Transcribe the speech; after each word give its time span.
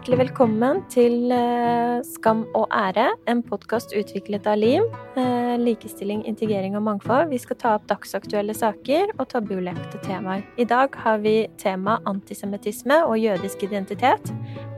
Hjertelig 0.00 0.16
velkommen 0.16 0.78
til 0.88 1.28
eh, 1.28 1.98
Skam 2.08 2.46
og 2.56 2.70
ære, 2.72 3.02
en 3.28 3.42
podkast 3.44 3.90
utviklet 3.92 4.46
av 4.48 4.56
LIM. 4.56 4.86
eh, 5.20 5.58
Likestilling, 5.60 6.22
integrering 6.24 6.72
og 6.78 6.86
mangfold. 6.86 7.28
Vi 7.28 7.36
skal 7.42 7.56
ta 7.60 7.74
opp 7.76 7.84
dagsaktuelle 7.90 8.54
saker 8.56 9.10
og 9.18 9.26
tabulagte 9.28 9.98
temaer. 10.00 10.40
I 10.56 10.64
dag 10.64 10.96
har 11.04 11.18
vi 11.20 11.34
tema 11.60 11.98
antisemittisme 12.08 12.96
og 13.04 13.18
jødisk 13.20 13.66
identitet. 13.66 14.32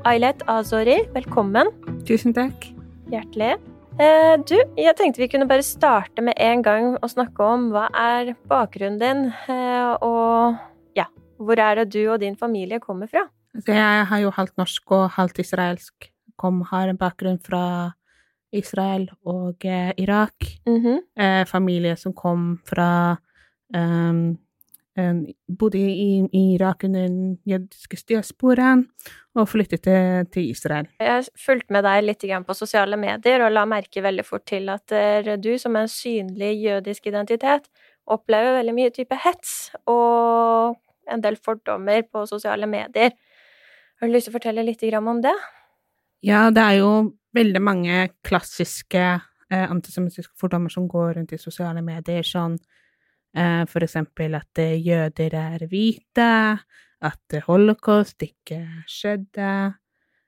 Ailet 0.05 0.43
Azori, 0.51 1.05
velkommen. 1.15 1.71
Tusen 2.03 2.35
takk. 2.35 2.67
Hjertelig. 3.13 3.61
Eh, 4.03 4.35
Du, 4.43 4.57
jeg 4.75 4.97
tenkte 4.99 5.23
vi 5.23 5.29
kunne 5.29 5.47
bare 5.47 5.63
starte 5.63 6.19
med 6.21 6.35
en 6.37 6.65
gang 6.67 6.97
og 6.99 7.11
snakke 7.15 7.47
om 7.47 7.71
hva 7.71 7.87
er 7.95 8.35
bakgrunnen 8.51 8.99
din, 8.99 9.23
og 10.03 10.59
ja, 10.99 11.07
hvor 11.39 11.63
er 11.63 11.85
det 11.85 11.93
du 11.95 12.11
og 12.11 12.19
din 12.19 12.35
familie 12.35 12.81
kommer 12.81 13.07
fra? 13.07 13.29
Altså, 13.55 13.73
jeg 13.77 14.07
har 14.09 14.23
jo 14.23 14.31
halvt 14.33 14.57
norsk 14.61 14.95
og 14.97 15.11
halvt 15.17 15.43
israelsk. 15.45 16.09
Kom, 16.41 16.63
har 16.71 16.89
en 16.89 16.99
bakgrunn 16.99 17.39
fra 17.45 17.93
Israel 18.53 19.09
og 19.25 19.65
eh, 19.65 19.93
Irak. 19.99 20.49
Mhm. 20.67 21.03
Eh, 21.17 21.45
familie 21.47 21.97
som 21.97 22.13
kom 22.13 22.57
fra 22.69 23.17
um, 23.75 24.39
en, 24.97 25.27
Bodde 25.59 25.79
i, 25.79 26.21
i 26.33 26.43
Irak 26.55 26.85
under 26.85 27.07
den 27.09 27.39
jødiske 27.49 27.97
diasporaen 28.09 28.87
og 29.35 29.49
flyttet 29.49 29.83
til, 29.83 30.27
til 30.33 30.51
Israel. 30.51 30.89
Jeg 31.01 31.25
fulgte 31.47 31.73
med 31.73 31.87
deg 31.89 32.05
litt 32.05 32.27
på 32.47 32.57
sosiale 32.57 32.97
medier 33.01 33.45
og 33.45 33.53
la 33.53 33.65
merke 33.65 34.03
veldig 34.05 34.25
fort 34.25 34.45
til 34.47 34.69
at 34.69 34.93
eh, 34.93 35.37
du 35.41 35.57
som 35.59 35.77
en 35.77 35.89
synlig 35.89 36.55
jødisk 36.61 37.07
identitet 37.07 37.69
opplever 38.07 38.59
veldig 38.59 38.75
mye 38.75 38.93
type 38.93 39.17
hets 39.25 39.73
og 39.87 40.77
en 41.11 41.23
del 41.23 41.37
fordommer 41.37 42.03
på 42.03 42.27
sosiale 42.27 42.67
medier. 42.67 43.13
Har 44.03 44.11
du 44.11 44.17
lyst 44.17 44.27
til 44.27 44.33
å 44.33 44.35
fortelle 44.41 44.65
litt 44.67 44.81
om 44.99 45.21
det? 45.23 45.33
Ja, 46.27 46.51
det 46.51 46.63
er 46.63 46.79
jo 46.81 46.89
veldig 47.39 47.61
mange 47.63 48.09
klassiske 48.27 48.99
eh, 48.99 49.71
antisemittiske 49.71 50.35
fordommer 50.35 50.75
som 50.75 50.89
går 50.91 51.21
rundt 51.21 51.35
i 51.37 51.39
sosiale 51.39 51.85
medier, 51.87 52.27
sånn 52.27 52.57
eh, 53.39 53.63
for 53.71 53.87
eksempel 53.87 54.35
at 54.35 54.59
eh, 54.59 54.75
jøder 54.75 55.37
er 55.39 55.63
hvite, 55.71 56.33
at 56.99 57.37
eh, 57.39 57.47
holocaust 57.47 58.27
ikke 58.27 58.59
skjedde, 58.91 59.53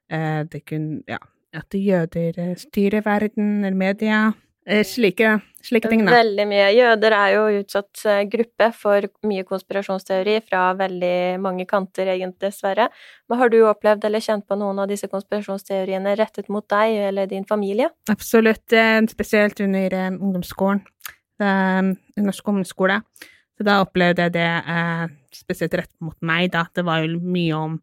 eh, 0.07 0.57
kun, 0.71 1.03
ja, 1.11 1.19
at 1.59 1.75
jøder 1.75 2.55
styrer 2.55 3.03
verden 3.03 3.65
eller 3.65 3.75
media, 3.75 4.21
slike, 4.65 5.31
slike 5.65 5.91
ting 5.93 6.05
da. 6.07 6.15
Veldig 6.17 6.47
mye. 6.49 6.69
Jøder 6.73 7.17
er 7.17 7.33
jo 7.35 7.43
utsatt 7.61 8.05
eh, 8.09 8.23
gruppe 8.33 8.71
for 8.77 9.07
mye 9.29 9.45
konspirasjonsteori 9.49 10.39
fra 10.47 10.63
veldig 10.79 11.41
mange 11.45 11.67
kanter, 11.69 12.09
egentlig, 12.15 12.49
dessverre. 12.49 12.89
Men 13.29 13.41
har 13.43 13.53
du 13.53 13.59
opplevd 13.69 14.07
eller 14.09 14.25
kjent 14.25 14.47
på 14.49 14.59
noen 14.61 14.81
av 14.81 14.89
disse 14.91 15.11
konspirasjonsteoriene 15.13 16.17
rettet 16.21 16.49
mot 16.53 16.67
deg 16.73 16.97
eller 17.11 17.29
din 17.31 17.45
familie? 17.49 17.91
Absolutt, 18.13 18.73
eh, 18.73 19.01
spesielt 19.13 19.61
under 19.65 19.99
eh, 20.01 20.11
ungdomsskolen, 20.15 20.85
eh, 21.41 21.95
norsk 22.25 22.53
ungdomsskole. 22.55 23.03
Så 23.55 23.67
da 23.67 23.81
opplevde 23.85 24.27
jeg 24.27 24.35
det 24.35 24.49
eh, 24.49 25.05
spesielt 25.35 25.77
rett 25.79 25.93
mot 26.03 26.17
meg, 26.25 26.51
da. 26.55 26.65
Det 26.75 26.87
var 26.87 27.05
jo 27.05 27.21
mye 27.21 27.59
om 27.59 27.77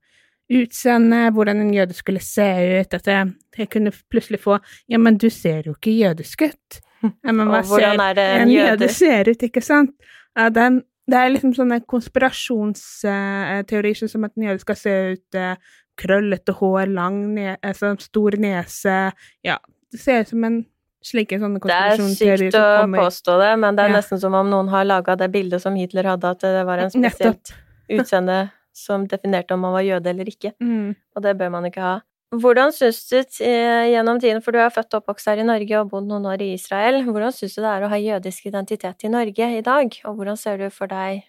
utseende, 0.52 1.30
hvordan 1.32 1.62
en 1.64 1.74
jøde 1.74 1.94
skulle 1.96 2.20
se 2.24 2.48
ut, 2.82 2.94
at 2.98 3.08
jeg, 3.08 3.30
jeg 3.58 3.70
kunne 3.72 3.92
plutselig 4.12 4.40
få 4.44 4.58
Ja, 4.92 4.98
men 5.00 5.18
du 5.18 5.30
ser 5.30 5.62
jo 5.66 5.72
ikke 5.78 5.94
jødisk 5.98 6.42
ut. 6.50 6.82
Ja, 7.26 7.32
men 7.34 7.48
hva 7.50 7.64
ser 7.66 7.82
er 7.88 8.20
en 8.20 8.42
en 8.44 8.50
jøde- 8.54 8.90
ser 8.94 9.30
ut, 9.32 9.42
ikke 9.48 9.62
sant? 9.66 9.92
Ja, 10.38 10.50
den, 10.54 10.82
det 11.10 11.18
er 11.18 11.30
liksom 11.34 11.54
sånne 11.58 11.80
konspirasjonsteorier, 11.90 13.96
sånn 13.98 14.10
som 14.12 14.24
at 14.28 14.34
en 14.38 14.44
jøde 14.50 14.62
skal 14.64 14.78
se 14.80 14.94
ut 15.16 15.32
eh, 15.40 15.56
krøllete 16.02 16.54
hår, 16.60 16.86
lang 16.94 17.18
ne 17.36 17.56
altså, 17.62 17.96
stor 18.02 18.32
nese 18.42 19.00
Ja, 19.46 19.58
det 19.92 20.00
ser 20.00 20.22
ut 20.24 20.30
som 20.32 20.44
en 20.48 20.62
slike 21.04 21.40
sånne 21.42 21.60
Det 21.66 21.74
er 21.74 21.98
sykt 22.14 22.56
å 22.60 22.86
påstå 22.94 23.40
det, 23.42 23.52
men 23.60 23.76
det 23.76 23.84
er 23.88 23.90
Ja. 23.90 23.96
nesten 23.98 24.20
som 24.22 24.34
om 24.38 24.48
noen 24.50 24.70
har 24.70 24.86
laga 24.86 25.16
det 25.18 25.32
bildet 25.34 25.62
som 25.62 25.76
Hitler 25.76 26.04
hadde, 26.06 26.30
at 26.30 26.40
det 26.46 26.64
var 26.66 26.78
en 26.86 26.92
spesielt 26.94 27.54
utseende 27.90 28.52
som 28.76 29.08
definerte 29.10 29.56
om 29.56 29.66
man 29.66 29.76
var 29.76 29.86
jøde 29.86 30.14
eller 30.14 30.30
ikke. 30.32 30.54
mm. 30.60 30.96
Og 31.16 31.24
det 31.26 31.38
bør 31.38 31.52
man 31.54 31.68
ikke 31.68 31.84
ha. 31.84 32.00
Hvordan 32.32 32.72
syns 32.72 33.02
du 33.10 33.18
eh, 33.20 33.90
gjennom 33.92 34.20
tiden, 34.24 34.40
for 34.44 34.56
du 34.56 34.62
er 34.64 34.72
født 34.72 34.94
og 34.94 35.02
oppvokst 35.02 35.28
her 35.28 35.42
i 35.42 35.48
Norge 35.48 35.82
og 35.82 35.90
bodd 35.92 36.08
noen 36.08 36.30
år 36.32 36.44
i 36.46 36.54
Israel, 36.56 37.02
hvordan 37.04 37.34
syns 37.36 37.58
du 37.58 37.60
det 37.60 37.74
er 37.74 37.84
å 37.84 37.92
ha 37.92 38.00
jødisk 38.00 38.48
identitet 38.48 39.04
i 39.04 39.12
Norge 39.12 39.50
i 39.58 39.66
dag, 39.66 39.98
og 40.08 40.16
hvordan 40.16 40.40
ser 40.40 40.62
du 40.62 40.70
for 40.72 40.88
deg 40.88 41.26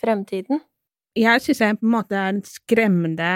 fremtiden? 0.00 0.58
Jeg 1.14 1.44
syns 1.44 1.62
jeg 1.62 1.78
på 1.78 1.86
en 1.86 1.94
måte 1.94 2.18
er 2.18 2.42
skremmende 2.50 3.30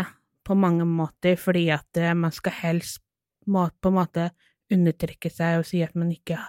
på 0.45 0.59
mange 0.59 0.87
måter, 0.89 1.39
fordi 1.39 1.69
at 1.75 2.03
eh, 2.03 2.17
man 2.19 2.35
skal 2.35 2.59
helst 2.65 2.99
må, 3.47 3.69
på 3.79 3.93
en 3.93 3.99
måte 4.01 4.29
undertrykke 4.73 5.31
seg 5.31 5.61
og 5.61 5.69
si 5.69 5.85
at 5.85 5.95
man 5.95 6.11
ikke 6.11 6.41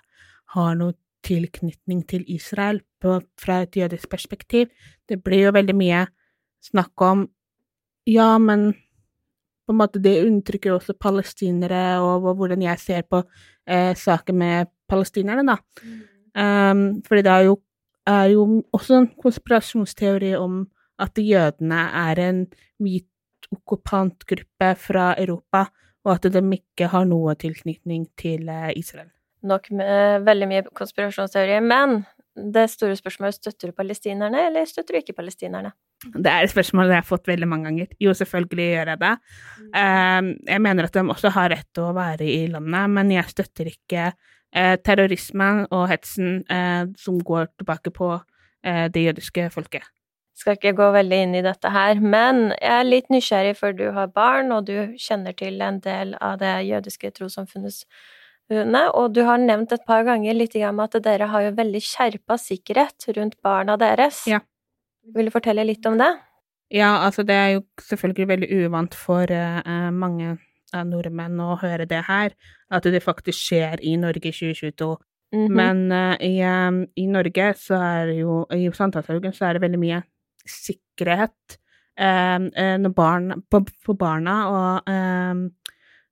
har 0.56 0.78
noe 0.80 0.96
tilknytning 1.26 2.04
til 2.10 2.26
Israel 2.32 2.82
på, 3.02 3.20
fra 3.42 3.62
et 3.66 3.78
jødisk 3.78 4.10
perspektiv. 4.10 4.70
Det 5.10 5.22
blir 5.24 5.48
jo 5.48 5.56
veldig 5.56 5.76
mye 5.78 6.06
snakk 6.64 7.02
om 7.02 7.28
Ja, 8.06 8.38
men 8.38 8.76
på 9.66 9.74
en 9.74 9.80
måte 9.80 9.98
det 10.02 10.20
undertrykker 10.22 10.76
også 10.76 10.94
palestinere, 11.02 11.98
og, 12.04 12.28
og 12.30 12.36
hvordan 12.38 12.62
jeg 12.62 12.82
ser 12.82 13.08
på 13.10 13.24
eh, 13.66 13.96
saken 13.98 14.38
med 14.38 14.70
palestinerne, 14.90 15.46
da. 15.48 15.58
Um, 16.36 17.02
fordi 17.08 17.24
det 17.26 17.32
er 17.32 17.48
jo, 17.48 17.56
er 18.06 18.30
jo 18.36 18.46
også 18.76 19.00
en 19.00 19.10
konspirasjonsteori 19.24 20.36
om 20.38 20.66
at 21.02 21.18
jødene 21.18 21.82
er 22.06 22.22
en 22.28 22.46
hvit 22.78 23.10
okkupantgruppe 23.56 24.70
fra 24.78 25.14
Europa, 25.18 25.66
og 26.06 26.14
at 26.14 26.30
de 26.34 26.42
ikke 26.54 26.92
har 26.92 27.06
noe 27.10 27.34
tilknytning 27.40 28.06
til 28.20 28.50
eh, 28.50 28.74
Israel. 28.78 29.10
Nok 29.46 29.72
med 29.78 30.26
veldig 30.26 30.50
mye 30.50 30.66
konspirasjonsteorier, 30.78 31.66
men 31.66 32.04
det 32.36 32.66
store 32.70 32.96
spørsmålet 33.00 33.38
støtter 33.38 33.72
du 33.72 33.76
palestinerne, 33.76 34.46
eller 34.50 34.68
støtter 34.68 34.96
du 34.96 35.00
ikke 35.00 35.16
palestinerne? 35.16 35.72
Det 36.06 36.28
er 36.28 36.44
et 36.44 36.52
spørsmål 36.52 36.92
jeg 36.92 37.00
har 37.00 37.08
fått 37.08 37.30
veldig 37.30 37.48
mange 37.48 37.70
ganger. 37.70 37.92
Jo, 38.02 38.14
selvfølgelig 38.14 38.66
gjør 38.74 38.92
jeg 38.92 39.02
det. 39.02 39.12
Um, 39.72 40.32
jeg 40.50 40.62
mener 40.62 40.88
at 40.88 40.98
de 40.98 41.04
også 41.16 41.32
har 41.34 41.52
rett 41.56 41.68
til 41.74 41.88
å 41.88 41.96
være 41.96 42.28
i 42.28 42.46
landet, 42.52 42.96
men 42.98 43.14
jeg 43.16 43.32
støtter 43.32 43.72
ikke 43.72 44.10
eh, 44.56 44.76
terrorismen 44.84 45.66
og 45.72 45.88
hetsen 45.92 46.42
eh, 46.52 46.84
som 47.00 47.20
går 47.24 47.52
tilbake 47.60 47.94
på 47.96 48.12
eh, 48.16 48.88
det 48.92 49.08
jødiske 49.10 49.50
folket. 49.56 49.88
skal 50.36 50.58
ikke 50.58 50.76
gå 50.76 50.90
veldig 50.92 51.18
inn 51.24 51.36
i 51.40 51.46
dette 51.46 51.70
her, 51.72 51.96
men 52.04 52.50
jeg 52.60 52.74
er 52.76 52.90
litt 52.90 53.08
nysgjerrig, 53.10 53.56
for 53.56 53.72
du 53.72 53.86
har 53.96 54.12
barn, 54.12 54.52
og 54.52 54.68
du 54.68 54.98
kjenner 55.00 55.32
til 55.32 55.62
en 55.64 55.80
del 55.80 56.12
av 56.20 56.42
det 56.42 56.58
jødiske 56.68 57.14
trossamfunnets 57.16 57.86
UNE, 58.54 58.82
og 58.94 59.14
du 59.16 59.24
har 59.26 59.42
nevnt 59.42 59.74
et 59.74 59.86
par 59.88 60.04
ganger 60.06 60.36
litt 60.38 60.56
om 60.68 60.82
at 60.84 60.98
dere 61.04 61.30
har 61.32 61.48
jo 61.48 61.56
veldig 61.58 61.82
skjerpa 61.82 62.38
sikkerhet 62.38 63.08
rundt 63.18 63.40
barna 63.42 63.78
deres. 63.82 64.22
Ja. 64.30 64.44
Vil 65.16 65.30
du 65.30 65.34
fortelle 65.34 65.66
litt 65.66 65.86
om 65.90 65.98
det? 65.98 66.12
Ja, 66.74 67.06
altså 67.06 67.26
det 67.26 67.36
er 67.38 67.50
jo 67.56 67.64
selvfølgelig 67.82 68.28
veldig 68.30 68.50
uvant 68.66 68.98
for 68.98 69.30
uh, 69.30 69.90
mange 69.94 70.38
av 70.76 70.86
nordmenn 70.90 71.42
å 71.42 71.56
høre 71.62 71.86
det 71.90 72.04
her, 72.08 72.34
at 72.74 72.86
det 72.90 73.04
faktisk 73.06 73.38
skjer 73.38 73.82
i 73.86 73.96
Norge 74.02 74.30
i 74.30 74.34
2022. 74.34 74.94
Mhm. 75.36 75.54
Men 75.58 75.86
uh, 75.94 76.16
i, 76.22 76.38
um, 76.46 76.84
i 76.98 77.06
Norge 77.10 77.52
så 77.62 77.82
er 77.82 78.14
jo, 78.20 78.44
i 78.54 78.70
Sankthanshaugen 78.74 79.34
så 79.34 79.50
er 79.50 79.58
det 79.58 79.66
veldig 79.66 79.82
mye 79.82 80.02
sikkerhet 80.46 81.58
eh, 82.00 82.36
eh, 82.36 82.76
når 82.82 82.94
barn, 82.96 83.42
på, 83.52 83.62
på 83.86 83.96
barna, 84.00 84.36
og 84.52 84.92
eh, 84.92 85.46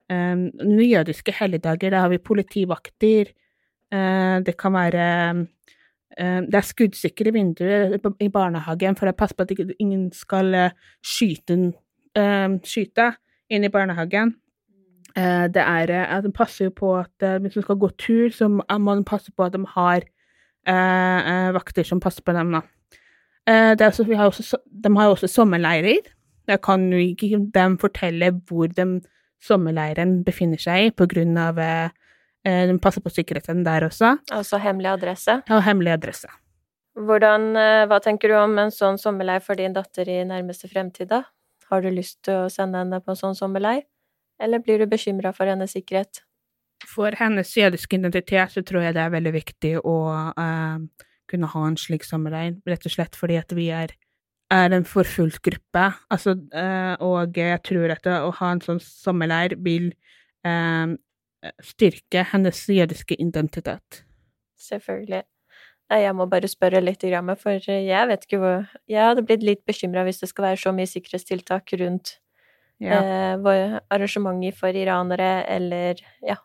eh, 0.09 0.36
under 0.36 0.84
jødiske 0.84 1.36
helligdager, 1.40 1.94
da 1.94 2.06
har 2.06 2.14
vi 2.14 2.18
politivakter, 2.18 3.34
Uh, 3.94 4.40
det 4.41 4.56
kan 4.58 4.74
være 4.74 5.31
um, 5.38 5.44
det 6.50 6.58
er 6.58 6.66
skuddsikre 6.66 7.34
vinduer 7.34 7.96
i 8.22 8.30
barnehagen 8.30 8.97
for 8.97 9.09
å 9.09 9.16
passe 9.18 9.38
på 9.38 9.46
at 9.46 9.53
ingen 9.81 10.12
skal 10.14 10.53
eh, 10.53 10.75
skyte, 11.02 11.56
um, 12.14 12.59
skyte 12.61 13.08
inn 13.50 13.66
i 13.66 13.72
barnehagen. 13.73 14.35
Uh, 15.17 15.50
det 15.50 15.61
er 15.61 15.94
eh, 15.94 16.14
at 16.16 16.26
de 16.26 16.29
passer 16.34 16.67
jo 16.67 16.76
på 16.78 16.91
at 17.00 17.26
eh, 17.26 17.40
hvis 17.41 17.58
de 17.58 17.64
skal 17.66 17.79
gå 17.82 17.90
tur, 17.97 18.29
så 18.34 18.50
må 18.50 18.66
man 18.85 19.02
passe 19.05 19.34
på 19.34 19.46
at 19.46 19.58
de 19.58 19.64
har 19.73 20.05
uh, 20.70 21.50
vakter 21.58 21.90
som 21.90 22.02
passer 22.02 22.26
på 22.26 22.38
dem, 22.38 22.53
da. 22.59 22.64
Også, 23.73 24.05
har 24.14 24.29
også, 24.29 24.61
de 24.70 24.94
har 24.96 25.09
jo 25.09 25.17
også 25.17 25.28
sommerleirer. 25.28 26.14
Da 26.47 26.59
kan 26.61 26.85
jo 26.94 27.02
ikke 27.02 27.41
dem 27.53 27.79
fortelle 27.82 28.32
hvor 28.46 28.70
de 28.70 29.02
sommerleiren 29.43 30.22
befinner 30.25 30.61
seg 30.61 30.87
i, 30.87 30.93
på 30.95 31.07
grunn 31.09 31.37
av 31.40 31.59
eh, 31.59 31.91
eh, 32.47 32.63
De 32.69 32.78
passer 32.81 33.03
på 33.03 33.11
sikkerheten 33.13 33.63
der 33.66 33.87
også. 33.90 34.16
Altså 34.31 34.59
hemmelig 34.63 34.93
adresse. 34.93 35.41
Ja, 35.49 35.59
hemmelig 35.66 35.95
adresse. 35.97 36.31
Hvordan, 36.93 37.53
eh, 37.57 37.85
hva 37.90 37.99
tenker 38.03 38.29
du 38.29 38.37
om 38.37 38.57
en 38.61 38.73
sånn 38.73 38.99
sommerleir 39.01 39.41
for 39.43 39.57
din 39.59 39.73
datter 39.73 40.09
i 40.09 40.19
nærmeste 40.29 40.69
fremtid, 40.69 41.09
da? 41.09 41.23
Har 41.72 41.81
du 41.81 41.90
lyst 41.90 42.22
til 42.28 42.43
å 42.43 42.51
sende 42.53 42.84
henne 42.84 43.01
på 43.01 43.13
en 43.13 43.19
sånn 43.19 43.37
sommerleir, 43.37 43.87
eller 44.41 44.61
blir 44.61 44.84
du 44.84 44.85
bekymra 44.91 45.34
for 45.34 45.49
hennes 45.49 45.73
sikkerhet? 45.73 46.22
For 46.84 47.16
hennes 47.17 47.49
jødiske 47.55 47.97
identitet 47.97 48.51
så 48.53 48.61
tror 48.66 48.84
jeg 48.84 48.95
det 48.97 49.01
er 49.05 49.13
veldig 49.13 49.34
viktig 49.34 49.73
å 49.87 49.97
eh, 50.37 51.05
kunne 51.31 51.49
ha 51.49 51.66
en 51.67 51.79
slik 51.79 52.05
sommerleir, 52.05 52.59
rett 52.69 52.85
og 52.85 52.93
slett 52.93 53.17
fordi 53.17 53.40
at 53.40 53.55
vi 53.55 53.69
er 53.73 53.95
er 54.53 54.76
en 54.76 54.85
forfulgt 54.88 55.41
gruppe. 55.46 55.85
Altså, 56.14 56.35
eh, 56.53 56.94
og 57.03 57.38
jeg 57.38 57.61
tror 57.67 57.94
at 57.96 58.08
å 58.09 58.32
ha 58.40 58.53
en 58.53 58.64
sånn 58.64 58.82
sommerleir 58.84 59.58
vil 59.66 59.91
eh, 60.46 60.96
styrke 61.64 62.26
hennes 62.32 62.64
jødiske 62.70 63.17
identitet. 63.20 64.03
Selvfølgelig. 64.59 65.23
Jeg 65.94 66.16
må 66.16 66.26
bare 66.32 66.50
spørre 66.50 66.82
litt, 66.82 67.03
for 67.38 67.70
jeg 67.70 68.08
vet 68.09 68.23
ikke 68.26 68.40
hvor 68.41 68.64
Jeg 68.90 69.03
hadde 69.03 69.26
blitt 69.28 69.44
litt 69.44 69.61
bekymra 69.67 70.05
hvis 70.08 70.23
det 70.23 70.29
skal 70.32 70.47
være 70.47 70.61
så 70.61 70.72
mye 70.73 70.90
sikkerhetstiltak 70.90 71.76
rundt 71.82 72.16
ja. 72.82 72.97
eh, 72.97 73.78
arrangementer 73.94 74.55
for 74.58 74.73
iranere 74.73 75.44
eller 75.52 76.02
ja, 76.26 76.40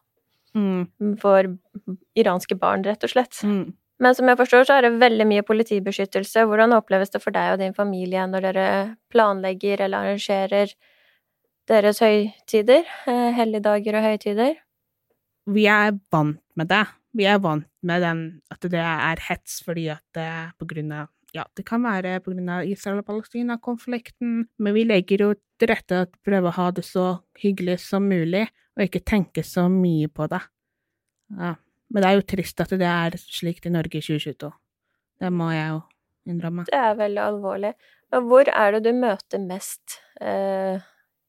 mm. 0.54 1.16
for 1.22 1.48
iranske 2.18 2.58
barn, 2.58 2.84
rett 2.84 3.06
og 3.06 3.14
slett. 3.14 3.40
Mm. 3.42 3.72
Men 3.98 4.14
som 4.14 4.30
jeg 4.30 4.38
forstår, 4.38 4.66
så 4.66 4.76
er 4.76 4.86
det 4.86 5.00
veldig 5.00 5.26
mye 5.26 5.44
politibeskyttelse. 5.46 6.44
Hvordan 6.46 6.76
oppleves 6.76 7.10
det 7.10 7.20
for 7.22 7.34
deg 7.34 7.56
og 7.56 7.62
din 7.62 7.74
familie 7.74 8.26
når 8.30 8.46
dere 8.46 8.68
planlegger 9.10 9.82
eller 9.86 10.06
arrangerer 10.06 10.74
deres 11.68 11.98
høytider? 12.04 12.86
Eh, 13.10 13.28
helligdager 13.34 13.98
og 13.98 14.06
høytider? 14.06 14.54
Vi 15.48 15.66
er 15.66 15.98
vant 16.12 16.40
med 16.58 16.70
det. 16.70 16.84
Vi 17.18 17.26
er 17.26 17.40
vant 17.42 17.66
med 17.82 18.04
den, 18.04 18.24
at 18.52 18.62
det 18.70 18.82
er 18.84 19.22
hets 19.28 19.62
fordi 19.66 19.88
at 19.90 20.04
det 20.14 20.30
på 20.60 20.68
grunn 20.70 20.92
av 20.94 21.08
ja, 21.36 21.44
det 21.58 21.66
kan 21.68 21.82
være 21.84 22.22
på 22.24 22.32
grunn 22.32 22.48
av 22.48 22.64
Israel 22.64 23.02
og 23.02 23.08
Palestina-konflikten, 23.10 24.46
men 24.56 24.74
vi 24.74 24.86
legger 24.88 25.24
jo 25.26 25.32
til 25.60 25.68
rette 25.68 26.04
at 26.06 26.14
prøver 26.24 26.48
å 26.48 26.56
ha 26.56 26.68
det 26.72 26.86
så 26.88 27.08
hyggelig 27.42 27.76
som 27.84 28.06
mulig, 28.08 28.46
og 28.78 28.86
ikke 28.86 29.04
tenke 29.04 29.44
så 29.44 29.66
mye 29.68 30.08
på 30.08 30.24
det. 30.32 30.40
Ja. 31.36 31.52
Men 31.90 32.04
det 32.04 32.08
er 32.08 32.18
jo 32.18 32.26
trist 32.34 32.60
at 32.60 32.74
det 32.76 32.88
er 32.88 33.16
slikt 33.20 33.66
i 33.66 33.72
Norge 33.72 34.00
i 34.00 34.04
2022. 34.04 34.50
Det 35.18 35.30
må 35.34 35.48
jeg 35.54 35.70
jo 35.72 35.80
innrømme. 36.28 36.66
Det 36.68 36.76
er 36.78 36.98
veldig 36.98 37.22
alvorlig. 37.24 37.72
Men 38.12 38.28
hvor 38.28 38.50
er 38.52 38.76
det 38.76 38.82
du 38.84 38.92
møter 38.96 39.40
mest 39.42 39.98
eh, 40.20 40.80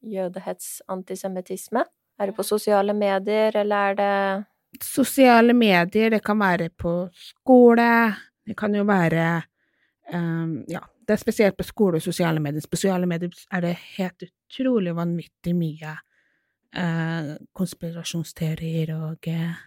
jødehets, 0.04 0.82
antisemittisme? 0.92 1.84
Er 2.20 2.30
det 2.30 2.36
på 2.36 2.44
sosiale 2.44 2.94
medier, 2.94 3.56
eller 3.56 3.92
er 3.92 4.00
det 4.00 4.14
Sosiale 4.84 5.54
medier, 5.54 6.12
det 6.14 6.20
kan 6.22 6.38
være 6.38 6.68
på 6.70 7.10
skole, 7.18 8.14
det 8.46 8.54
kan 8.58 8.76
jo 8.76 8.84
være 8.86 9.42
um, 10.14 10.64
Ja, 10.70 10.84
det 11.08 11.16
er 11.16 11.22
spesielt 11.24 11.58
på 11.58 11.66
skole 11.66 11.98
og 11.98 12.06
sosiale 12.06 12.40
medier. 12.40 12.62
På 12.70 12.78
sosiale 12.78 13.10
medier 13.10 13.34
er 13.52 13.62
det 13.66 13.72
helt 13.98 14.28
utrolig 14.28 14.94
vanvittig 14.96 15.56
mye 15.58 15.96
uh, 16.78 17.34
konspirasjonsteorier 17.58 18.94
og 18.94 19.32
uh, 19.34 19.58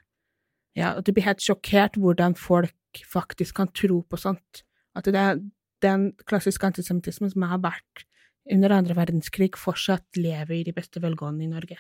ja, 0.78 0.94
og 0.96 1.04
du 1.04 1.12
blir 1.12 1.26
helt 1.26 1.42
sjokkert 1.44 1.98
hvordan 2.00 2.36
folk 2.38 3.02
faktisk 3.08 3.58
kan 3.60 3.70
tro 3.76 4.00
på 4.08 4.20
sånt. 4.20 4.64
At 4.96 5.08
det 5.08 5.18
er 5.20 5.42
den 5.84 6.12
klassiske 6.28 6.66
antisemittismen 6.68 7.32
som 7.32 7.46
har 7.48 7.62
vært 7.64 8.06
under 8.50 8.74
andre 8.74 8.96
verdenskrig, 8.98 9.54
fortsatt 9.58 10.18
lever 10.18 10.56
i 10.58 10.64
de 10.66 10.74
beste 10.74 11.02
velgående 11.02 11.46
i 11.46 11.50
Norge. 11.50 11.78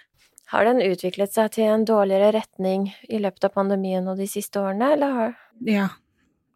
Har 0.52 0.66
den 0.68 0.82
utviklet 0.84 1.32
seg 1.32 1.54
til 1.56 1.70
en 1.72 1.86
dårligere 1.88 2.32
retning 2.36 2.90
i 3.08 3.18
løpet 3.22 3.48
av 3.48 3.54
pandemien 3.56 4.06
og 4.10 4.20
de 4.20 4.28
siste 4.30 4.60
årene, 4.60 4.92
eller 4.96 5.16
har 5.16 5.34
Ja, 5.66 5.88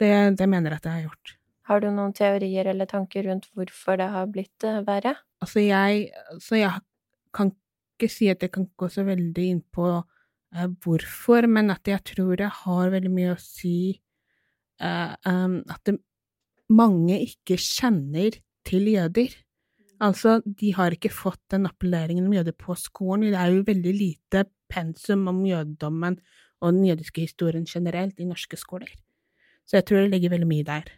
det, 0.01 0.13
det 0.39 0.49
mener 0.53 0.75
jeg 0.75 0.83
at 0.83 0.87
det 0.87 0.95
har 0.95 1.05
gjort. 1.07 1.37
Har 1.67 1.83
du 1.83 1.89
noen 1.91 2.13
teorier 2.15 2.69
eller 2.71 2.87
tanker 2.87 3.27
rundt 3.27 3.49
hvorfor 3.57 3.99
det 3.99 4.11
har 4.13 4.29
blitt 4.31 4.67
uh, 4.67 4.83
verre? 4.87 5.17
Altså, 5.43 5.65
jeg 5.65 6.11
Så 6.43 6.61
jeg 6.61 6.83
kan 7.35 7.51
ikke 7.97 8.11
si 8.13 8.29
at 8.31 8.45
jeg 8.45 8.53
kan 8.55 8.69
gå 8.77 8.89
så 8.93 9.03
veldig 9.07 9.47
inn 9.51 9.63
på 9.75 9.89
hvorfor, 10.55 11.47
men 11.51 11.71
at 11.71 11.89
jeg 11.89 12.03
tror 12.13 12.37
det 12.39 12.51
har 12.63 12.93
veldig 12.93 13.13
mye 13.13 13.35
å 13.35 13.41
si 13.41 14.01
um, 14.81 15.63
at 15.69 15.83
det, 15.89 15.99
mange 16.73 17.19
ikke 17.23 17.59
kjenner 17.61 18.39
til 18.67 18.89
jøder. 18.91 19.35
Altså, 20.03 20.41
de 20.45 20.73
har 20.77 20.93
ikke 20.93 21.13
fått 21.13 21.41
den 21.53 21.69
appelleringen 21.69 22.27
om 22.27 22.35
jøder 22.37 22.57
på 22.59 22.77
skolen. 22.79 23.31
Det 23.33 23.41
er 23.41 23.55
jo 23.55 23.65
veldig 23.67 23.95
lite 23.97 24.45
pensum 24.69 25.25
om 25.31 25.45
jødedommen 25.47 26.19
og 26.61 26.73
den 26.73 26.87
jødiske 26.89 27.25
historien 27.25 27.67
generelt 27.69 28.19
i 28.21 28.29
norske 28.29 28.59
skoler. 28.61 28.91
Så 29.67 29.79
jeg 29.79 29.87
tror 29.87 30.05
det 30.05 30.11
ligger 30.15 30.35
veldig 30.35 30.49
mye 30.49 30.67
der. 30.67 30.91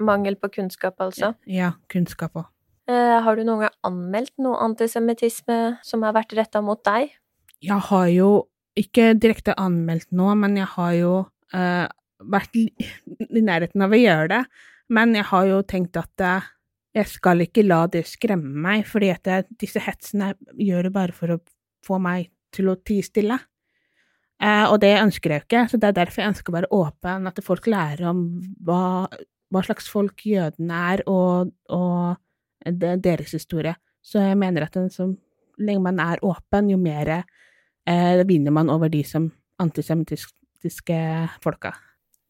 Mangel 0.00 0.36
på 0.40 0.48
kunnskap, 0.48 0.96
altså? 1.00 1.34
Ja, 1.46 1.74
kunnskap 1.92 2.36
òg. 2.36 2.48
Eh, 2.88 3.18
har 3.22 3.36
du 3.36 3.44
noen 3.44 3.66
gang 3.66 3.74
anmeldt 3.86 4.32
noe 4.40 4.58
antisemittisme 4.64 5.76
som 5.86 6.02
har 6.06 6.16
vært 6.16 6.32
retta 6.38 6.62
mot 6.64 6.80
deg? 6.86 7.12
Jeg 7.60 7.84
har 7.90 8.06
jo 8.08 8.30
ikke 8.78 9.12
direkte 9.18 9.56
anmeldt 9.58 10.10
nå, 10.14 10.30
men 10.38 10.56
jeg 10.60 10.68
har 10.76 10.94
jo 10.98 11.14
uh, 11.54 11.86
vært 12.20 12.56
i 12.60 13.42
nærheten 13.44 13.84
av 13.84 13.94
å 13.94 14.00
gjøre 14.00 14.28
det. 14.34 14.42
Men 14.90 15.14
jeg 15.14 15.28
har 15.30 15.46
jo 15.48 15.60
tenkt 15.66 15.98
at 16.00 16.24
uh, 16.26 16.50
jeg 16.96 17.06
skal 17.10 17.44
ikke 17.44 17.66
la 17.66 17.84
det 17.90 18.04
skremme 18.10 18.50
meg, 18.64 18.84
fordi 18.88 19.12
at 19.14 19.30
jeg, 19.30 19.46
disse 19.62 19.82
hetsene 19.82 20.32
gjør 20.58 20.88
det 20.88 20.94
bare 20.94 21.14
for 21.16 21.36
å 21.36 21.40
få 21.86 22.00
meg 22.02 22.30
til 22.54 22.72
å 22.72 22.78
tie 22.86 23.04
stille. 23.06 23.38
Uh, 24.40 24.70
og 24.72 24.80
det 24.82 24.94
ønsker 24.96 25.34
jeg 25.34 25.42
jo 25.42 25.46
ikke, 25.48 25.66
så 25.68 25.78
det 25.80 25.90
er 25.90 25.98
derfor 26.00 26.22
jeg 26.22 26.32
ønsker 26.32 26.52
å 26.52 26.56
være 26.56 26.72
åpen, 26.74 27.28
at 27.28 27.42
folk 27.44 27.68
lærer 27.70 28.06
om 28.08 28.24
hva, 28.64 28.82
hva 29.52 29.62
slags 29.66 29.90
folk 29.92 30.24
jødene 30.26 30.84
er, 30.94 31.04
og, 31.10 31.52
og 31.68 32.16
deres 32.64 33.36
historie. 33.36 33.74
Så 34.00 34.22
jeg 34.24 34.38
mener 34.40 34.64
at 34.64 34.78
så 34.94 35.10
lenge 35.60 35.84
man 35.84 36.00
er 36.02 36.22
åpen, 36.24 36.72
jo 36.72 36.78
mer 36.80 37.20
eh, 37.90 38.24
vinner 38.26 38.54
man 38.54 38.70
over 38.70 38.90
de 38.92 39.02
som 39.06 39.30
antisemittiske 39.60 40.98
folka. 41.44 41.74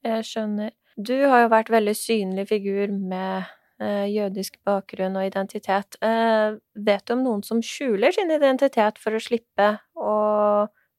Jeg 0.06 0.26
skjønner. 0.26 0.74
Du 0.96 1.14
har 1.30 1.44
jo 1.44 1.52
vært 1.52 1.70
veldig 1.72 1.94
synlig 1.96 2.48
figur 2.50 2.90
med 2.92 3.48
eh, 3.80 4.08
jødisk 4.10 4.58
bakgrunn 4.66 5.18
og 5.20 5.28
identitet. 5.28 5.98
Eh, 6.04 6.56
vet 6.74 7.06
du 7.06 7.14
om 7.14 7.24
noen 7.24 7.44
som 7.46 7.62
skjuler 7.64 8.14
sin 8.16 8.32
identitet 8.34 9.00
for 9.00 9.16
å 9.16 9.22
slippe 9.22 9.72
å 9.96 10.16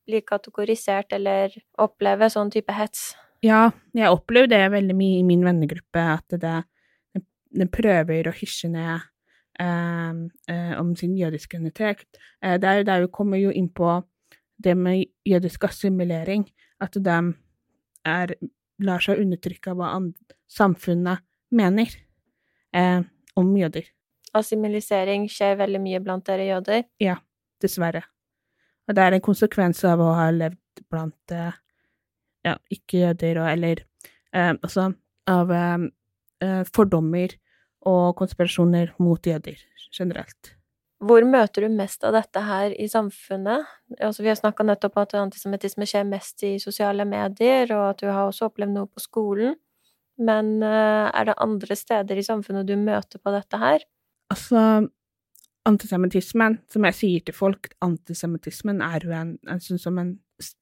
bli 0.08 0.22
kategorisert 0.26 1.14
eller 1.18 1.54
oppleve 1.82 2.30
sånn 2.32 2.52
type 2.54 2.74
hets? 2.74 3.12
Ja, 3.46 3.72
jeg 3.98 4.14
opplever 4.14 4.50
det 4.50 4.66
veldig 4.74 4.96
mye 4.98 5.22
i 5.22 5.26
min 5.26 5.44
vennegruppe, 5.46 6.02
at 6.18 6.36
det, 6.42 6.60
det 7.58 7.68
prøver 7.74 8.30
å 8.30 8.36
hysje 8.38 8.70
ned 8.70 9.08
om 9.62 10.94
sin 10.98 11.14
jødiske 11.18 11.58
identitet. 11.58 12.06
Det, 12.42 12.66
er, 12.66 12.86
det 12.86 12.94
er 12.94 13.06
kommer 13.14 13.38
jo 13.38 13.52
inn 13.54 13.68
på 13.70 14.00
det 14.64 14.76
med 14.78 15.06
jødisk 15.28 15.66
assimilering, 15.68 16.46
at 16.82 16.98
de 16.98 17.18
er, 18.08 18.36
lar 18.82 19.04
seg 19.04 19.22
undertrykke 19.22 19.74
av 19.74 19.80
hva 19.80 19.90
samfunnet 20.52 21.24
mener 21.52 21.92
eh, 22.76 23.02
om 23.38 23.52
jøder. 23.58 23.90
Assimilisering 24.38 25.28
skjer 25.32 25.58
veldig 25.60 25.82
mye 25.84 26.00
blant 26.04 26.26
dere 26.28 26.48
jøder? 26.48 26.86
Ja, 27.04 27.18
dessverre. 27.62 28.06
Og 28.88 28.96
det 28.96 29.04
er 29.04 29.16
en 29.16 29.24
konsekvens 29.24 29.84
av 29.88 30.02
å 30.04 30.14
ha 30.18 30.30
levd 30.34 30.84
blant 30.92 31.36
eh, 31.36 31.58
ja, 32.48 32.56
ikke-jøder, 32.74 33.44
eller 33.52 33.84
eh, 34.34 34.54
altså 34.54 34.92
av 35.30 35.52
eh, 35.56 35.86
eh, 36.44 36.64
fordommer 36.74 37.36
og 37.90 38.16
konspirasjoner 38.20 38.96
mot 39.02 39.26
jøder 39.26 39.60
generelt. 39.92 40.56
Hvor 41.02 41.26
møter 41.26 41.66
du 41.66 41.74
mest 41.74 42.04
av 42.06 42.14
dette 42.14 42.44
her 42.46 42.76
i 42.78 42.86
samfunnet? 42.90 43.66
Altså, 43.98 44.22
vi 44.22 44.30
har 44.30 44.38
snakka 44.38 44.66
nettopp 44.68 45.00
om 45.00 45.08
at 45.08 45.16
antisemittisme 45.18 45.88
skjer 45.90 46.06
mest 46.06 46.44
i 46.46 46.52
sosiale 46.62 47.08
medier, 47.10 47.72
og 47.74 47.88
at 47.88 48.04
du 48.04 48.10
har 48.12 48.28
også 48.28 48.52
opplevd 48.52 48.76
noe 48.76 48.90
på 48.90 49.02
skolen. 49.02 49.56
Men 50.22 50.60
uh, 50.62 51.10
er 51.10 51.32
det 51.32 51.40
andre 51.42 51.78
steder 51.78 52.22
i 52.22 52.26
samfunnet 52.26 52.70
du 52.70 52.76
møter 52.78 53.18
på 53.18 53.34
dette 53.34 53.58
her? 53.58 53.86
Altså, 54.30 54.62
antisemittismen, 55.66 56.60
som 56.70 56.86
jeg 56.90 57.00
sier 57.00 57.26
til 57.26 57.38
folk, 57.38 57.72
antisemittismen 57.82 58.84
er 58.86 59.08
jo 59.08 59.16
en, 59.18 59.36
en 59.50 59.64
sånn 59.64 59.82
som 59.82 59.98
en 60.02 60.16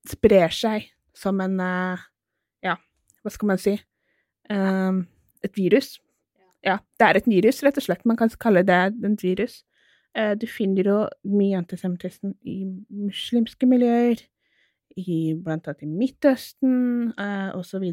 sprer 0.08 0.56
seg 0.56 0.88
som 1.20 1.40
en 1.44 1.60
uh, 1.60 2.08
Ja, 2.64 2.78
hva 3.24 3.32
skal 3.34 3.52
man 3.52 3.60
si? 3.60 3.76
Um, 4.48 5.04
et 5.44 5.56
virus. 5.60 5.98
Ja, 6.64 6.80
det 7.00 7.08
er 7.08 7.20
et 7.20 7.28
virus, 7.28 7.60
rett 7.64 7.80
og 7.80 7.86
slett. 7.86 8.08
Man 8.08 8.20
kan 8.20 8.32
kalle 8.40 8.64
det 8.68 8.80
et 8.96 9.24
virus. 9.24 9.66
Eh, 10.18 10.34
du 10.40 10.48
finner 10.50 10.90
jo 10.90 11.00
mye 11.30 11.60
antisemittisme 11.60 12.34
i 12.42 12.64
muslimske 12.90 13.70
miljøer, 13.70 14.22
i, 14.98 15.36
blant 15.38 15.68
annet 15.70 15.86
i 15.86 15.90
Midtøsten 15.90 17.12
eh, 17.14 17.50
osv. 17.56 17.86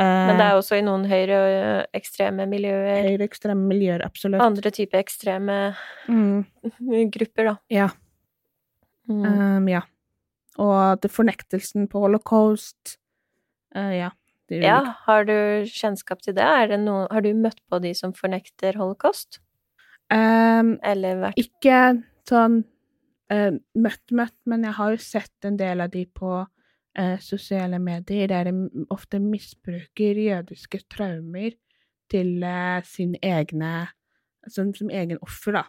Men 0.00 0.38
det 0.38 0.44
er 0.46 0.54
også 0.56 0.78
i 0.78 0.84
noen 0.84 1.06
høyreekstreme 1.10 2.46
miljøer? 2.48 3.08
Høyreekstreme 3.08 3.66
miljøer, 3.72 4.04
absolutt. 4.06 4.42
Andre 4.44 4.70
typer 4.72 5.00
ekstreme 5.02 5.58
mm. 6.08 6.44
grupper, 7.16 7.50
da. 7.50 7.56
Ja. 7.72 7.88
Mm. 9.10 9.24
Um, 9.26 9.68
ja. 9.72 9.82
Og 10.60 11.10
fornektelsen 11.10 11.88
på 11.90 12.04
holocaust. 12.04 12.96
Uh, 13.74 13.92
ja. 13.96 14.10
ja, 14.50 14.80
har 15.06 15.26
du 15.28 15.36
kjennskap 15.70 16.22
til 16.24 16.36
det? 16.38 16.48
det 16.70 16.80
noe, 16.84 17.06
har 17.10 17.26
du 17.26 17.32
møtt 17.34 17.60
på 17.70 17.82
de 17.82 17.92
som 17.96 18.14
fornekter 18.16 18.78
holocaust? 18.80 19.42
Um, 20.10 20.74
Eller 20.82 21.20
vært 21.22 21.38
Ikke 21.38 21.76
sånn 22.26 22.62
uh, 23.30 23.52
møtt, 23.78 24.02
møtt, 24.10 24.36
men 24.50 24.66
jeg 24.66 24.76
har 24.78 24.94
jo 24.94 25.02
sett 25.04 25.46
en 25.46 25.58
del 25.60 25.84
av 25.84 25.92
de 25.92 26.02
på 26.06 26.32
uh, 26.42 27.18
sosiale 27.22 27.78
medier, 27.82 28.30
der 28.30 28.50
de 28.50 28.86
ofte 28.90 29.20
misbruker 29.22 30.18
jødiske 30.18 30.82
traumer 30.90 31.54
til 32.10 32.42
uh, 32.42 32.82
sin 32.86 33.14
egne 33.22 33.88
som, 34.48 34.72
som 34.74 34.90
egen 34.90 35.20
offer, 35.22 35.60
da. 35.60 35.66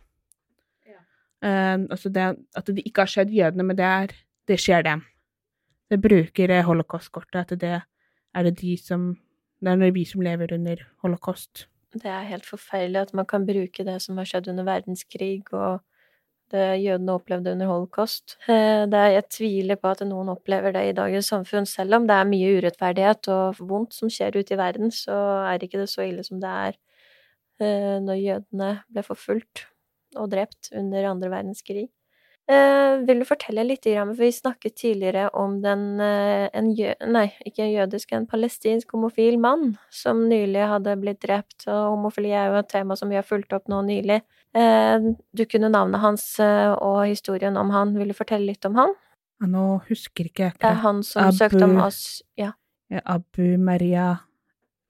Um, 1.41 1.87
altså 1.89 2.11
det, 2.13 2.25
at 2.53 2.67
det 2.69 2.83
ikke 2.85 3.01
har 3.01 3.09
skjedd 3.09 3.31
jødene, 3.33 3.65
men 3.65 3.77
det, 3.77 3.85
er, 3.85 4.11
det 4.47 4.59
skjer 4.61 4.83
dem. 4.85 5.01
Det 5.89 5.97
bruker 6.01 6.53
holocaust-kortet, 6.63 7.39
at 7.51 7.61
det 7.61 7.79
er 7.81 8.45
det 8.45 8.59
de 8.61 8.77
som 8.77 9.15
Det 9.61 9.69
er 9.69 9.91
vi 9.93 10.05
som 10.05 10.21
lever 10.21 10.53
under 10.53 10.79
holocaust. 11.03 11.67
Det 11.91 12.07
er 12.07 12.27
helt 12.29 12.47
forferdelig 12.47 13.01
at 13.01 13.15
man 13.17 13.27
kan 13.27 13.45
bruke 13.45 13.83
det 13.83 13.97
som 14.03 14.19
har 14.19 14.27
skjedd 14.29 14.47
under 14.53 14.67
verdenskrig, 14.67 15.43
og 15.51 15.81
det 16.51 16.83
jødene 16.83 17.15
opplevde 17.15 17.53
under 17.55 17.67
holocaust. 17.67 18.37
Eh, 18.47 18.83
er, 18.83 19.09
jeg 19.15 19.27
tviler 19.31 19.79
på 19.79 19.91
at 19.91 20.03
noen 20.07 20.31
opplever 20.33 20.75
det 20.75 20.83
i 20.89 20.95
dagens 20.95 21.31
samfunn. 21.31 21.67
Selv 21.67 21.95
om 21.99 22.07
det 22.07 22.15
er 22.15 22.29
mye 22.31 22.53
urettferdighet 22.59 23.31
og 23.31 23.61
vondt 23.71 23.95
som 23.95 24.11
skjer 24.11 24.39
ute 24.39 24.55
i 24.55 24.59
verden, 24.59 24.91
så 24.91 25.17
er 25.47 25.63
ikke 25.63 25.83
det 25.83 25.89
så 25.91 26.05
ille 26.07 26.23
som 26.27 26.41
det 26.43 26.51
er 26.51 26.79
eh, 27.63 27.97
når 28.03 28.19
jødene 28.19 28.71
ble 28.91 29.05
forfulgt 29.07 29.65
og 30.19 30.31
drept 30.31 30.71
under 30.75 31.11
andre 31.11 31.31
verdenskrig. 31.31 31.87
Eh, 32.51 32.97
vil 33.07 33.21
du 33.21 33.25
fortelle 33.27 33.63
litt, 33.63 33.85
for 33.87 34.17
vi 34.19 34.27
snakket 34.35 34.75
tidligere 34.81 35.29
om 35.39 35.61
den, 35.63 35.99
eh, 36.03 36.49
en 36.53 36.71
jø, 36.75 36.93
nei, 37.07 37.31
ikke 37.45 37.63
en 37.63 37.71
jødisk, 37.71 38.11
en 38.11 38.27
palestinsk 38.27 38.91
homofil 38.91 39.39
mann 39.39 39.77
som 39.89 40.27
nylig 40.27 40.65
hadde 40.67 40.97
blitt 40.99 41.21
drept, 41.21 41.67
og 41.67 41.95
homofili 41.95 42.33
er 42.35 42.51
jo 42.51 42.59
et 42.59 42.67
tema 42.67 42.97
som 42.97 43.09
vi 43.09 43.15
har 43.15 43.23
fulgt 43.23 43.53
opp 43.53 43.69
nå 43.69 43.81
nylig. 43.87 44.21
Eh, 44.53 44.99
du 45.33 45.45
kunne 45.45 45.71
navnet 45.71 46.01
hans 46.01 46.39
og 46.41 47.07
historien 47.07 47.55
om 47.55 47.69
han, 47.69 47.95
vil 47.95 48.09
du 48.09 48.13
fortelle 48.13 48.45
litt 48.45 48.65
om 48.65 48.75
han? 48.75 48.93
Ja, 49.39 49.47
nå 49.47 49.81
husker 49.87 50.25
ikke 50.25 50.51
jeg 50.51 50.59
er 50.59 50.81
han 50.83 51.03
som 51.03 51.29
Abu, 51.29 51.37
søkte 51.37 51.63
om 51.63 51.77
oss, 51.77 52.21
ja. 52.37 52.51
Abu 53.05 53.57
Maria 53.57 54.19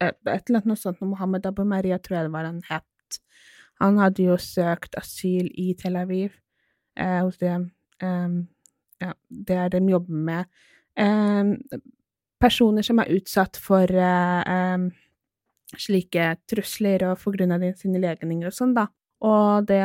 Et 0.01 0.15
eller 0.25 0.58
annet 0.58 0.65
noe 0.65 0.75
sånt, 0.75 1.00
Mohammed 1.00 1.46
Abu 1.46 1.63
Maria 1.63 2.00
tror 2.00 2.18
jeg 2.18 2.25
det 2.25 2.34
var 2.34 2.46
han 2.46 2.63
het. 2.68 3.20
Han 3.80 4.00
hadde 4.00 4.24
jo 4.24 4.34
søkt 4.34 4.96
asyl 4.98 5.46
i 5.53 5.75
Tel 5.77 5.96
Aviv 5.96 6.32
hos 7.00 7.38
det 7.39 7.53
um, 8.03 8.48
ja, 9.01 9.13
det 9.29 9.57
er 9.57 9.69
de 9.74 9.81
jobber 9.89 10.25
med. 10.31 10.50
Um, 11.00 11.55
personer 12.41 12.86
som 12.86 13.00
er 13.00 13.13
utsatt 13.15 13.57
for 13.62 13.88
slike 15.77 16.25
trusler 16.50 17.05
og 17.07 17.19
for 17.21 17.38
grunn 17.38 17.53
av 17.55 17.63
sine 17.79 18.01
legninger 18.01 18.50
og 18.50 18.55
sånn, 18.55 18.74
da. 18.75 18.88
Og 19.21 19.67
det 19.69 19.83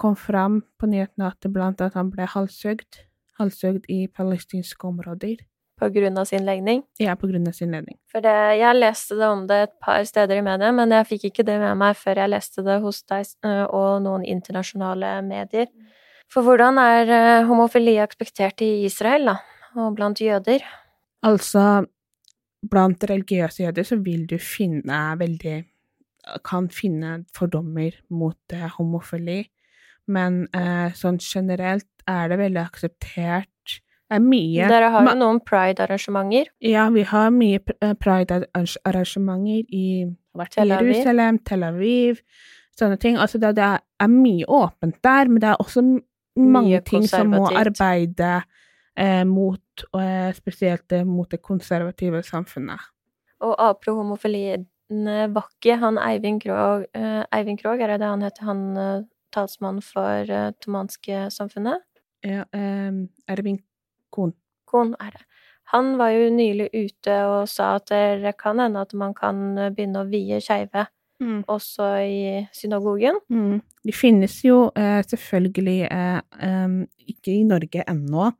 kom 0.00 0.16
fram 0.16 0.62
på 0.80 0.88
nyhetene 0.88 1.28
at 1.28 1.38
det 1.44 1.52
blant 1.52 1.80
annet 1.80 1.98
han 1.98 2.10
ble 2.12 2.26
halshøgd, 2.32 3.02
halshøgd 3.40 3.88
i 3.92 4.06
palestinske 4.08 4.88
områder. 4.88 5.42
På 5.80 5.88
grunn 5.92 6.18
av 6.20 6.26
sin 6.28 6.44
legning? 6.44 6.82
Ja, 7.00 7.14
på 7.16 7.28
grunn 7.28 7.46
av 7.48 7.54
sin 7.56 7.72
legning. 7.72 7.96
For 8.12 8.24
det, 8.24 8.32
jeg 8.60 8.76
leste 8.76 9.16
det 9.16 9.28
om 9.32 9.46
det 9.48 9.60
et 9.64 9.76
par 9.80 10.02
steder 10.04 10.40
i 10.40 10.44
media, 10.44 10.72
men 10.76 10.92
jeg 10.92 11.08
fikk 11.08 11.28
ikke 11.30 11.46
det 11.48 11.56
med 11.60 11.78
meg 11.80 11.96
før 11.96 12.20
jeg 12.20 12.32
leste 12.34 12.64
det 12.66 12.76
hos 12.82 13.00
deg 13.08 13.30
og 13.48 14.02
noen 14.04 14.26
internasjonale 14.28 15.14
medier. 15.24 15.70
For 16.30 16.46
hvordan 16.46 16.78
er 16.78 17.10
eh, 17.10 17.46
homofili 17.48 17.96
akseptert 18.02 18.62
i 18.62 18.84
Israel, 18.86 19.32
da, 19.32 19.38
og 19.82 19.96
blant 19.98 20.20
jøder? 20.22 20.62
Altså, 21.26 21.84
blant 22.70 23.04
religiøse 23.10 23.64
jøder 23.64 23.86
så 23.86 23.98
vil 24.04 24.26
du 24.30 24.38
finne 24.38 25.02
veldig 25.20 25.58
Kan 26.44 26.68
finne 26.70 27.24
fordommer 27.34 27.96
mot 28.12 28.52
eh, 28.52 28.68
homofili, 28.76 29.40
men 30.06 30.44
eh, 30.54 30.92
sånn 30.94 31.18
generelt 31.18 31.88
er 32.06 32.28
det 32.30 32.38
veldig 32.38 32.60
akseptert. 32.60 33.80
Det 34.10 34.18
er 34.18 34.22
mye 34.22 34.68
Dere 34.68 34.90
har 34.92 35.06
jo 35.06 35.14
noen 35.16 35.40
pride-arrangementer? 35.46 36.50
Ja, 36.62 36.88
vi 36.92 37.06
har 37.08 37.32
mye 37.34 37.62
eh, 37.80 37.96
pride-arrangementer 37.98 39.64
i 39.74 39.86
Tel 40.52 40.76
Jerusalem, 40.76 41.40
Tel 41.46 41.66
Aviv, 41.66 42.20
sånne 42.78 43.00
ting. 43.00 43.18
Altså, 43.18 43.40
det, 43.40 43.54
det 43.58 43.66
er 43.80 44.12
mye 44.12 44.46
åpent 44.46 45.00
der, 45.02 45.32
men 45.32 45.42
det 45.42 45.50
er 45.50 45.64
også 45.64 45.82
mange 46.36 46.80
ting 46.86 47.06
som 47.08 47.30
må 47.32 47.46
arbeide 47.48 48.42
eh, 48.96 49.24
mot, 49.26 49.86
og 49.92 50.02
eh, 50.02 50.30
spesielt 50.36 50.92
eh, 50.92 51.06
mot 51.06 51.30
det 51.30 51.42
konservative 51.42 52.22
samfunnet. 52.26 52.90
Og 53.40 53.56
apro 53.58 53.96
homofilien 53.96 54.66
Bakke, 54.90 55.76
han 55.78 55.98
Eivind 56.02 56.42
Krog, 56.42 56.84
eh, 56.94 57.22
Eivind 57.30 57.60
Krog, 57.60 57.80
er 57.80 57.94
det 57.94 58.06
han 58.06 58.22
heter, 58.22 58.42
han 58.42 58.76
eh, 58.76 59.02
talsmann 59.30 59.78
for 59.86 60.26
eh, 60.26 60.50
tomanske 60.58 61.28
samfunnet? 61.30 61.84
Ja, 62.26 62.44
Ervin 62.52 63.62
Kohn. 64.12 64.34
Kohn 64.68 64.90
er 65.00 65.14
det. 65.14 65.22
Han 65.72 65.94
var 65.96 66.10
jo 66.10 66.26
nylig 66.34 66.66
ute 66.74 67.14
og 67.30 67.46
sa 67.48 67.76
at 67.78 67.88
det 67.88 68.34
kan 68.36 68.58
hende 68.60 68.82
at 68.82 68.92
man 68.92 69.14
kan 69.14 69.54
begynne 69.70 70.02
å 70.02 70.08
vie 70.10 70.40
skeive 70.42 70.84
mm. 71.20 71.42
også 71.48 71.90
i 72.04 72.22
synagogen. 72.56 73.20
Mm. 73.30 73.60
De 73.86 73.94
finnes 73.96 74.34
jo 74.44 74.70
eh, 74.76 75.00
selvfølgelig 75.06 75.80
eh, 75.90 76.20
um, 76.64 76.80
ikke 77.08 77.34
i 77.34 77.44
Norge 77.48 77.84
ennå, 77.88 78.30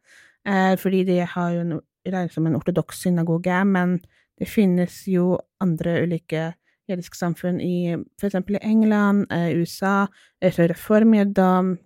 eh, 0.49 0.75
fordi 0.81 1.05
de 1.09 1.21
har 1.25 1.53
jo 1.57 1.81
regnet 2.07 2.33
som 2.35 2.47
en 2.49 2.57
ortodoks 2.57 3.05
synagoge, 3.05 3.65
men 3.65 3.99
det 4.41 4.49
finnes 4.49 5.03
jo 5.09 5.35
andre 5.61 6.01
ulike 6.03 6.51
jødiske 6.91 7.19
samfunn 7.19 7.61
i 7.63 7.95
eksempel 8.23 8.59
i 8.59 8.65
England, 8.67 9.27
eh, 9.33 9.53
USA, 9.61 10.07
reformjødom, 10.43 11.79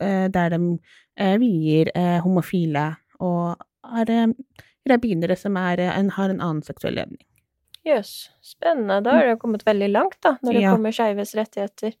eh, 0.00 0.26
der 0.32 0.48
de 0.48 0.78
eh, 1.18 1.38
vier 1.40 1.90
homofile 2.24 2.94
og 3.20 3.56
er 3.84 4.34
rabbinere 4.88 5.36
som 5.36 5.56
er, 5.56 5.80
en, 5.92 6.10
har 6.10 6.30
en 6.30 6.40
annen 6.40 6.62
seksuell 6.62 6.94
ledning. 6.94 7.24
Jøss, 7.88 8.12
spennende. 8.44 9.00
Da 9.04 9.16
har 9.16 9.30
du 9.30 9.40
kommet 9.40 9.64
veldig 9.66 9.88
langt, 9.90 10.18
da, 10.24 10.36
når 10.44 10.58
det 10.58 10.64
ja. 10.64 10.74
kommer 10.76 10.94
skeives 10.94 11.34
rettigheter. 11.38 11.94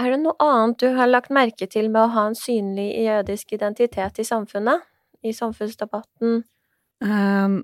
Er 0.00 0.10
det 0.10 0.20
noe 0.22 0.34
annet 0.40 0.80
du 0.80 0.88
har 0.96 1.10
lagt 1.10 1.32
merke 1.34 1.68
til 1.70 1.90
med 1.92 2.06
å 2.06 2.12
ha 2.14 2.26
en 2.30 2.38
synlig 2.38 2.88
jødisk 3.04 3.52
identitet 3.56 4.20
i 4.20 4.26
samfunnet? 4.26 4.84
I 5.24 5.32
samfunnsdebatten? 5.36 6.42
Um, 7.04 7.58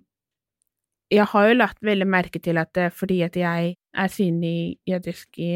jeg 1.10 1.26
har 1.32 1.48
jo 1.48 1.56
lagt 1.56 1.80
veldig 1.84 2.06
merke 2.08 2.40
til 2.42 2.60
at 2.60 2.72
det 2.76 2.88
er 2.88 2.94
fordi 2.94 3.20
at 3.26 3.36
jeg 3.36 3.74
er 3.74 4.12
synlig 4.12 4.78
jødisk 4.88 5.40
i, 5.42 5.54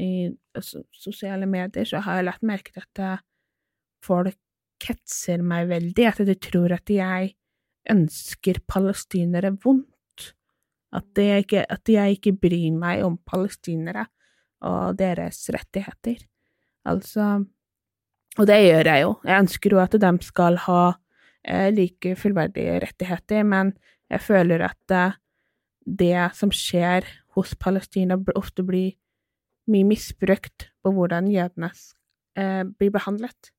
i 0.00 0.12
sosiale 0.62 1.46
medier, 1.46 1.84
så 1.84 2.00
har 2.06 2.20
jeg 2.20 2.28
lagt 2.30 2.46
merke 2.46 2.72
til 2.72 2.84
at 2.86 3.02
eh, 3.02 3.22
folk 4.04 4.38
ketser 4.82 5.44
meg 5.46 5.68
veldig, 5.70 6.06
at 6.08 6.22
de 6.26 6.36
tror 6.40 6.74
at 6.78 6.90
jeg 6.90 7.34
ønsker 7.92 8.62
palestinere 8.70 9.52
vondt. 9.62 9.91
At 10.92 11.16
ikke, 11.16 11.64
at 11.72 11.88
jeg 11.88 12.18
ikke 12.18 12.34
bryr 12.36 12.74
meg 12.76 13.04
om 13.06 13.16
palestinere 13.24 14.06
og 14.62 14.98
deres 14.98 15.40
rettigheter. 15.54 16.20
Altså 16.84 17.44
Og 18.38 18.46
det 18.48 18.58
gjør 18.64 18.90
jeg 18.90 19.02
jo. 19.04 19.14
Jeg 19.24 19.44
ønsker 19.44 19.74
jo 19.74 19.80
at 19.82 19.96
de 20.00 20.12
skal 20.24 20.56
ha 20.66 20.82
eh, 21.44 21.70
like 21.72 22.14
fullverdige 22.16 22.78
rettigheter, 22.84 23.42
men 23.44 23.74
jeg 24.10 24.20
føler 24.20 24.64
at 24.68 24.94
eh, 24.96 25.18
det 25.86 26.30
som 26.36 26.52
skjer 26.52 27.06
hos 27.36 27.54
Palestina, 27.56 28.16
ofte 28.36 28.64
blir 28.64 28.94
mye 29.70 29.86
misbrukt 29.86 30.68
på 30.82 30.92
hvordan 30.92 31.30
jødene 31.32 31.70
eh, 32.36 32.64
blir 32.64 32.92
behandlet. 32.94 33.52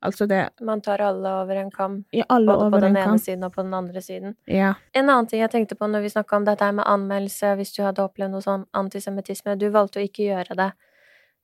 Altså 0.00 0.28
det 0.30 0.44
Man 0.62 0.80
tar 0.80 1.02
alle 1.02 1.30
over 1.40 1.56
en 1.58 1.70
kam, 1.74 2.04
ja, 2.14 2.24
både 2.28 2.70
på 2.70 2.80
den 2.80 2.96
ene 2.96 3.04
kam. 3.04 3.18
siden 3.18 3.44
og 3.44 3.52
på 3.54 3.62
den 3.62 3.74
andre 3.74 4.02
siden. 4.02 4.36
Ja. 4.46 4.74
En 4.94 5.08
annen 5.08 5.26
ting 5.26 5.40
jeg 5.42 5.50
tenkte 5.50 5.74
på 5.74 5.88
når 5.90 6.04
vi 6.06 6.12
snakka 6.14 6.36
om 6.36 6.46
dette 6.46 6.70
med 6.72 6.86
anmeldelse, 6.86 7.54
hvis 7.58 7.74
du 7.74 7.82
hadde 7.82 8.04
opplevd 8.04 8.30
noe 8.36 8.44
sånn 8.44 8.66
antisemittisme 8.78 9.58
Du 9.58 9.68
valgte 9.74 9.98
å 9.98 10.06
ikke 10.06 10.28
gjøre 10.30 10.54
det. 10.58 10.72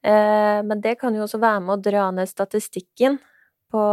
Eh, 0.04 0.60
men 0.62 0.80
det 0.84 0.98
kan 1.00 1.14
jo 1.14 1.24
også 1.24 1.40
være 1.42 1.60
med 1.64 1.74
å 1.74 1.82
dra 1.82 2.10
ned 2.14 2.28
statistikken 2.30 3.18
på 3.74 3.84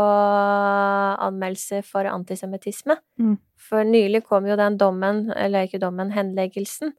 anmeldelser 1.26 1.82
for 1.82 2.06
antisemittisme. 2.06 3.00
Mm. 3.18 3.38
For 3.58 3.88
nylig 3.88 4.26
kom 4.28 4.46
jo 4.46 4.58
den 4.60 4.78
dommen, 4.78 5.32
eller 5.34 5.66
ikke 5.66 5.82
dommen, 5.82 6.12
henleggelsen 6.14 6.94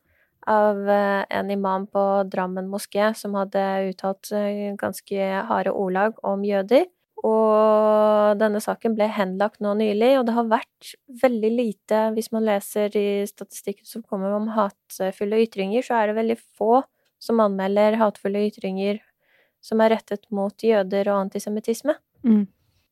av 0.50 0.88
eh, 0.90 1.22
en 1.30 1.50
imam 1.50 1.86
på 1.86 2.02
Drammen 2.26 2.66
moské 2.70 3.12
som 3.14 3.36
hadde 3.38 3.62
uttalt 3.92 4.32
eh, 4.34 4.72
ganske 4.78 5.28
harde 5.46 5.70
ordlag 5.70 6.18
om 6.26 6.42
jøder. 6.46 6.88
Og 7.22 8.38
denne 8.40 8.58
saken 8.62 8.96
ble 8.98 9.06
henlagt 9.14 9.60
nå 9.62 9.76
nylig, 9.78 10.16
og 10.18 10.26
det 10.26 10.34
har 10.34 10.48
vært 10.50 10.94
veldig 11.22 11.50
lite 11.54 12.00
Hvis 12.16 12.32
man 12.34 12.46
leser 12.48 12.96
i 12.98 13.22
statistikken 13.28 13.86
som 13.86 14.02
kommer 14.02 14.34
om 14.34 14.50
hatefulle 14.56 15.44
ytringer, 15.44 15.86
så 15.86 16.00
er 16.00 16.10
det 16.10 16.18
veldig 16.18 16.38
få 16.58 16.82
som 17.22 17.42
anmelder 17.44 18.00
hatefulle 18.00 18.48
ytringer 18.48 18.98
som 19.62 19.80
er 19.84 19.94
rettet 19.94 20.26
mot 20.34 20.64
jøder 20.66 21.12
og 21.12 21.28
antisemittisme. 21.28 21.94
Mm. 22.26 22.48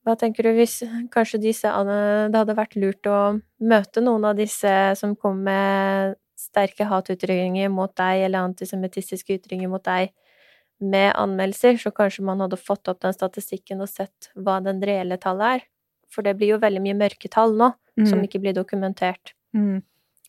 Hva 0.07 0.15
tenker 0.17 0.47
du 0.47 0.55
hvis 0.57 0.79
kanskje 1.13 1.41
disse 1.43 1.69
Det 1.69 2.39
hadde 2.39 2.57
vært 2.57 2.77
lurt 2.79 3.05
å 3.05 3.19
møte 3.61 4.01
noen 4.01 4.25
av 4.31 4.39
disse 4.39 4.71
som 4.97 5.13
kom 5.19 5.43
med 5.45 6.15
sterke 6.39 6.87
hatutytringer 6.89 7.69
mot 7.69 7.91
deg, 7.99 8.25
eller 8.25 8.47
antisemittistiske 8.47 9.37
ytringer 9.37 9.69
mot 9.69 9.83
deg, 9.85 10.09
med 10.81 11.13
anmeldelser, 11.19 11.77
så 11.81 11.91
kanskje 11.95 12.25
man 12.25 12.41
hadde 12.43 12.59
fått 12.59 12.89
opp 12.91 13.01
den 13.03 13.15
statistikken 13.15 13.83
og 13.83 13.89
sett 13.91 14.31
hva 14.35 14.59
den 14.65 14.81
reelle 14.83 15.17
tallet 15.21 15.57
er. 15.57 15.63
For 16.11 16.25
det 16.25 16.35
blir 16.39 16.55
jo 16.55 16.61
veldig 16.61 16.81
mye 16.83 16.97
mørketall 16.99 17.55
nå, 17.57 17.71
mm. 17.99 18.07
som 18.09 18.23
ikke 18.25 18.41
blir 18.43 18.55
dokumentert. 18.57 19.33
Mm. 19.55 19.79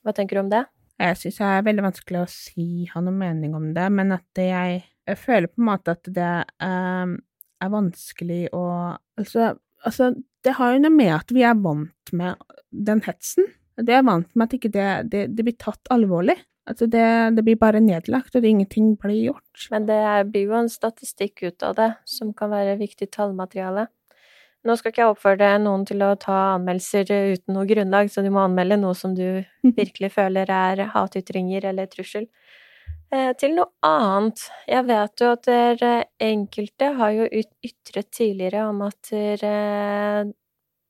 Hva 0.02 0.14
tenker 0.14 0.38
du 0.38 0.44
om 0.44 0.52
det? 0.52 0.64
Jeg 1.02 1.18
syns 1.18 1.40
det 1.40 1.48
er 1.48 1.66
veldig 1.66 1.84
vanskelig 1.88 2.20
å 2.20 2.30
si, 2.30 2.66
ha 2.92 3.02
noen 3.02 3.18
mening 3.18 3.56
om 3.58 3.70
det, 3.74 3.88
men 3.94 4.18
at 4.18 4.38
jeg 4.38 4.82
Jeg 5.02 5.18
føler 5.18 5.50
på 5.50 5.58
en 5.58 5.66
måte 5.66 5.96
at 5.96 6.06
det 6.14 6.34
um, 6.62 7.16
er 7.58 7.70
vanskelig 7.72 8.52
å 8.54 8.60
altså, 9.18 9.48
altså, 9.82 10.12
det 10.46 10.52
har 10.60 10.76
jo 10.76 10.82
noe 10.84 10.94
med 10.94 11.10
at 11.16 11.32
vi 11.34 11.42
er 11.42 11.58
vant 11.58 12.12
med 12.14 12.38
den 12.70 13.02
hetsen. 13.02 13.48
Det 13.82 13.96
er 13.96 14.04
vant 14.06 14.28
med 14.36 14.46
at 14.46 14.54
ikke 14.54 14.70
det, 14.70 14.86
det, 15.10 15.24
det 15.34 15.46
blir 15.48 15.58
tatt 15.58 15.90
alvorlig. 15.90 16.36
Altså 16.68 16.86
det, 16.86 17.06
det, 17.36 17.42
blir 17.42 17.58
bare 17.58 17.80
nedlagt, 17.82 18.36
og 18.38 18.44
ingenting 18.46 18.94
blir 19.00 19.18
gjort. 19.32 19.64
Men 19.72 19.88
det 19.88 20.02
blir 20.30 20.46
jo 20.46 20.60
en 20.60 20.70
statistikk 20.70 21.42
ut 21.42 21.64
av 21.66 21.74
det, 21.78 21.90
som 22.06 22.30
kan 22.36 22.52
være 22.52 22.78
viktig 22.78 23.10
tallmateriale. 23.10 23.88
Nå 24.62 24.76
skal 24.78 24.92
ikke 24.92 25.02
jeg 25.02 25.10
oppfordre 25.10 25.48
noen 25.58 25.82
til 25.88 26.04
å 26.06 26.12
ta 26.22 26.36
anmeldelser 26.52 27.08
uten 27.34 27.56
noe 27.56 27.66
grunnlag, 27.66 28.12
så 28.12 28.22
du 28.22 28.30
må 28.30 28.44
anmelde 28.44 28.78
noe 28.78 28.94
som 28.94 29.16
du 29.18 29.42
virkelig 29.80 30.12
føler 30.14 30.52
er 30.54 30.84
hatytringer 30.94 31.66
eller 31.72 31.90
trussel. 31.90 32.28
Eh, 33.12 33.32
til 33.36 33.56
noe 33.58 33.68
annet. 33.84 34.46
Jeg 34.70 34.86
vet 34.88 35.24
jo 35.24 35.32
at 35.34 35.48
dere 35.48 35.90
enkelte 36.22 36.92
har 37.00 37.16
jo 37.16 37.26
ytret 37.42 38.08
tidligere 38.14 38.68
om 38.70 38.86
at 38.86 39.10
dere 39.10 39.56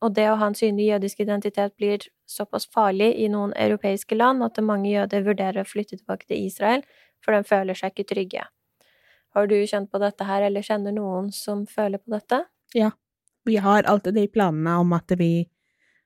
og 0.02 0.14
det 0.16 0.26
å 0.30 0.38
ha 0.40 0.48
en 0.50 0.56
synlig 0.58 0.88
jødisk 0.88 1.20
identitet 1.22 1.76
blir 1.78 2.08
såpass 2.28 2.66
farlig 2.74 3.12
i 3.22 3.28
noen 3.30 3.52
europeiske 3.54 4.18
land 4.18 4.42
at 4.42 4.58
mange 4.64 4.90
jøder 4.90 5.24
vurderer 5.26 5.62
å 5.62 5.68
flytte 5.68 6.00
tilbake 6.00 6.26
til 6.26 6.48
Israel, 6.48 6.82
for 7.22 7.36
de 7.36 7.46
føler 7.46 7.78
seg 7.78 7.94
ikke 7.94 8.08
trygge. 8.10 8.46
Har 9.32 9.48
du 9.48 9.56
kjent 9.64 9.90
på 9.92 10.00
dette 10.02 10.26
her, 10.28 10.42
eller 10.48 10.66
kjenner 10.66 10.92
noen 10.96 11.30
som 11.32 11.64
føler 11.70 12.02
på 12.02 12.12
dette? 12.12 12.42
Ja, 12.76 12.90
vi 13.46 13.56
har 13.62 13.86
alltid 13.88 14.18
de 14.18 14.26
planene 14.28 14.74
om 14.82 14.92
at 14.96 15.14
vi 15.18 15.46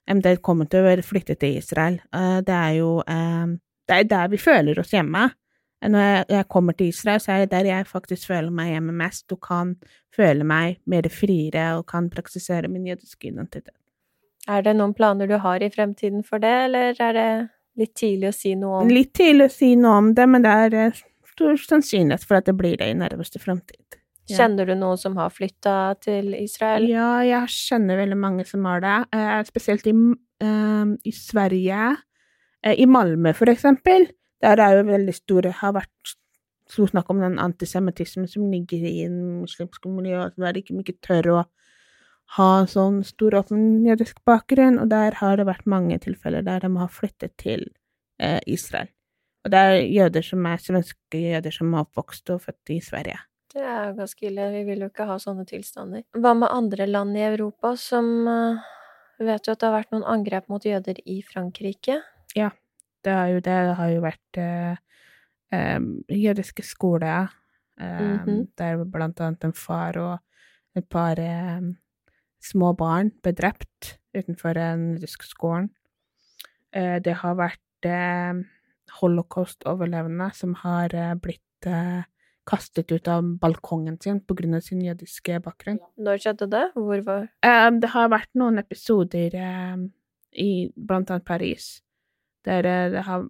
eventuelt 0.07 0.45
kommer 0.45 0.69
til 0.71 0.87
å 0.87 0.95
flytte 1.03 1.35
til 1.41 1.57
Israel. 1.59 1.99
Eh, 2.15 2.39
det 2.47 2.55
er 2.55 2.77
jo 2.79 2.93
eh, 3.03 3.57
det 3.87 3.97
er 3.97 4.09
der 4.11 4.31
vi 4.31 4.39
føler 4.41 4.79
oss 4.83 4.93
hjemme. 4.95 5.29
Når 5.87 6.25
jeg 6.33 6.49
kommer 6.51 6.73
til 6.75 6.89
Israel, 6.91 7.21
så 7.21 7.33
er 7.33 7.45
det 7.45 7.53
der 7.53 7.69
jeg 7.69 7.87
faktisk 7.87 8.31
føler 8.31 8.51
meg 8.51 8.73
hjemme 8.73 8.95
mest, 8.97 9.29
og 9.33 9.43
kan 9.45 9.75
føle 10.17 10.47
meg 10.47 10.81
mer 10.89 11.07
friere 11.13 11.67
og 11.77 11.85
kan 11.91 12.09
praktisere 12.11 12.71
min 12.73 12.87
jødiske 12.89 13.29
identitet. 13.29 13.75
Er 14.47 14.63
det 14.63 14.77
noen 14.79 14.95
planer 14.95 15.29
du 15.31 15.37
har 15.43 15.63
i 15.63 15.71
fremtiden 15.73 16.23
for 16.27 16.43
det, 16.43 16.55
eller 16.69 16.99
er 17.03 17.17
det 17.17 17.29
litt 17.81 17.95
tidlig 17.99 18.31
å 18.31 18.37
si 18.37 18.55
noe 18.59 18.83
om 18.83 18.91
Litt 18.93 19.13
tidlig 19.19 19.51
å 19.51 19.53
si 19.53 19.73
noe 19.79 20.01
om 20.01 20.11
det, 20.17 20.27
men 20.31 20.45
det 20.45 20.53
er 20.67 20.77
eh, 20.81 21.01
stor 21.33 21.59
sannsynlighet 21.61 22.25
for 22.25 22.39
at 22.39 22.49
det 22.49 22.55
blir 22.57 22.79
det 22.81 22.89
i 22.93 22.99
nærmeste 22.99 23.43
fremtid. 23.43 23.99
Ja. 24.27 24.41
Kjenner 24.41 24.67
du 24.67 24.75
noen 24.79 24.99
som 24.99 25.19
har 25.21 25.35
flytta 25.35 25.75
til 26.03 26.33
Israel? 26.39 26.89
Ja, 26.91 27.11
jeg 27.27 27.53
kjenner 27.53 28.01
veldig 28.01 28.19
mange 28.19 28.47
som 28.49 28.65
har 28.67 28.83
det, 28.83 28.97
eh, 29.15 29.41
spesielt 29.47 29.87
i, 29.87 29.95
uh, 29.95 30.95
i 31.05 31.15
Sverige. 31.15 31.97
I 32.67 32.83
Malmö, 32.91 33.31
for 33.37 33.47
eksempel. 33.47 34.09
Der 34.43 34.59
er 34.59 34.73
jo 34.75 34.89
veldig 34.89 35.13
store 35.15 35.53
Har 35.55 35.77
vært 35.77 36.17
stor 36.67 36.91
snakk 36.91 37.11
om 37.13 37.21
den 37.23 37.39
antisemittismen 37.39 38.27
som 38.27 38.49
ligger 38.51 38.83
i 38.83 39.05
en 39.05 39.19
muslimsk 39.45 39.87
miljø, 39.87 40.25
og 40.25 40.41
der 40.41 40.59
ikke 40.59 40.75
mye 40.75 40.97
tør 41.05 41.31
å 41.31 41.45
ha 42.35 42.67
sånn 42.67 43.03
stor 43.07 43.37
åpen 43.39 43.87
jødisk 43.87 44.19
bakgrunn, 44.27 44.81
og 44.83 44.91
der 44.91 45.15
har 45.21 45.39
det 45.39 45.47
vært 45.47 45.69
mange 45.71 45.99
tilfeller 46.03 46.43
der 46.47 46.65
de 46.65 46.73
har 46.77 46.91
flyttet 46.93 47.37
til 47.39 47.69
eh, 48.19 48.41
Israel. 48.47 48.91
Og 49.47 49.53
det 49.55 49.63
er 49.63 49.77
jøder 49.95 50.27
som 50.27 50.47
er 50.51 50.59
svenske 50.59 51.21
jøder 51.23 51.55
som 51.55 51.75
har 51.77 51.87
oppvokst 51.87 52.33
og 52.35 52.43
født 52.49 52.75
i 52.75 52.81
Sverige. 52.83 53.21
Det 53.55 53.63
er 53.63 53.85
jo 53.89 53.99
ganske 54.01 54.27
ille. 54.27 54.49
Vi 54.53 54.65
vil 54.67 54.83
jo 54.83 54.89
ikke 54.91 55.07
ha 55.09 55.21
sånne 55.23 55.47
tilstander. 55.49 56.03
Hva 56.19 56.35
med 56.35 56.51
andre 56.51 56.89
land 56.91 57.17
i 57.17 57.23
Europa 57.29 57.77
som 57.81 58.11
uh, 58.27 58.73
Vet 59.17 59.49
jo 59.49 59.55
at 59.55 59.63
det 59.63 59.65
har 59.65 59.73
vært 59.79 59.95
noen 59.95 60.05
angrep 60.13 60.51
mot 60.53 60.61
jøder 60.61 60.99
i 61.09 61.23
Frankrike? 61.25 62.03
Ja, 62.37 62.51
det 63.01 63.15
har 63.17 63.31
jo 63.33 63.39
det. 63.41 63.55
Det 63.71 63.77
har 63.79 63.93
jo 63.95 64.03
vært 64.05 64.41
uh, 64.43 64.99
um, 65.57 65.87
jødiske 66.13 66.65
skoler, 66.67 67.31
um, 67.81 67.87
mm 67.87 68.19
-hmm. 68.19 68.43
der 68.59 68.85
blant 68.85 69.21
annet 69.21 69.45
en 69.45 69.53
far 69.53 69.97
og 69.97 70.19
et 70.77 70.89
par 70.89 71.17
um, 71.19 71.77
små 72.47 72.73
barn 72.79 73.11
ble 73.25 73.35
drept 73.37 73.97
utenfor 74.17 74.59
en 74.61 74.87
russisk 75.01 75.27
skolen. 75.29 75.71
Eh, 76.77 76.99
det 77.03 77.19
har 77.23 77.37
vært 77.39 77.89
eh, 77.89 78.43
holocaust-overlevende 79.01 80.31
som 80.37 80.57
har 80.63 80.95
eh, 80.95 81.15
blitt 81.21 81.43
kastet 82.47 82.93
ut 82.93 83.09
av 83.11 83.25
balkongen 83.41 83.97
sin 83.99 84.21
pga. 84.21 84.61
sin 84.61 84.85
jødiske 84.85 85.41
bakgrunn. 85.43 85.81
Når 85.99 86.21
skjedde 86.23 86.47
det? 86.53 86.71
Hvor 86.75 87.01
var 87.03 87.27
Det 87.81 87.89
har 87.91 88.09
vært 88.13 88.31
noen 88.35 88.59
episoder 88.59 89.35
i 90.31 90.71
blant 90.77 91.11
annet 91.11 91.25
Paris 91.25 91.83
der 92.45 92.63
det 92.63 93.03
har 93.03 93.27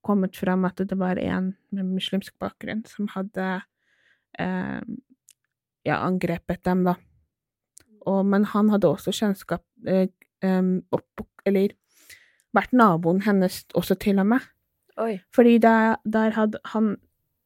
kommet 0.00 0.36
fram 0.36 0.64
at 0.64 0.76
det 0.78 0.96
var 0.96 1.18
en 1.18 1.54
med 1.70 1.84
muslimsk 1.84 2.38
bakgrunn 2.38 2.86
som 2.86 3.08
hadde 3.12 3.60
ja, 5.84 5.98
angrepet 5.98 6.64
dem, 6.64 6.84
da 6.84 6.94
og, 8.06 8.22
men 8.26 8.46
han 8.52 8.70
hadde 8.72 8.88
også 8.88 9.14
kjennskap 9.14 9.64
eh, 9.88 10.08
opp, 10.94 11.26
Eller 11.46 11.74
vært 12.56 12.72
naboen 12.72 13.22
hennes 13.26 13.64
også, 13.74 13.96
til 14.00 14.20
og 14.22 14.30
med. 14.32 14.46
Oi. 15.02 15.18
Fordi 15.34 15.58
der, 15.60 15.98
der 16.08 16.32
hadde 16.36 16.60
han 16.72 16.96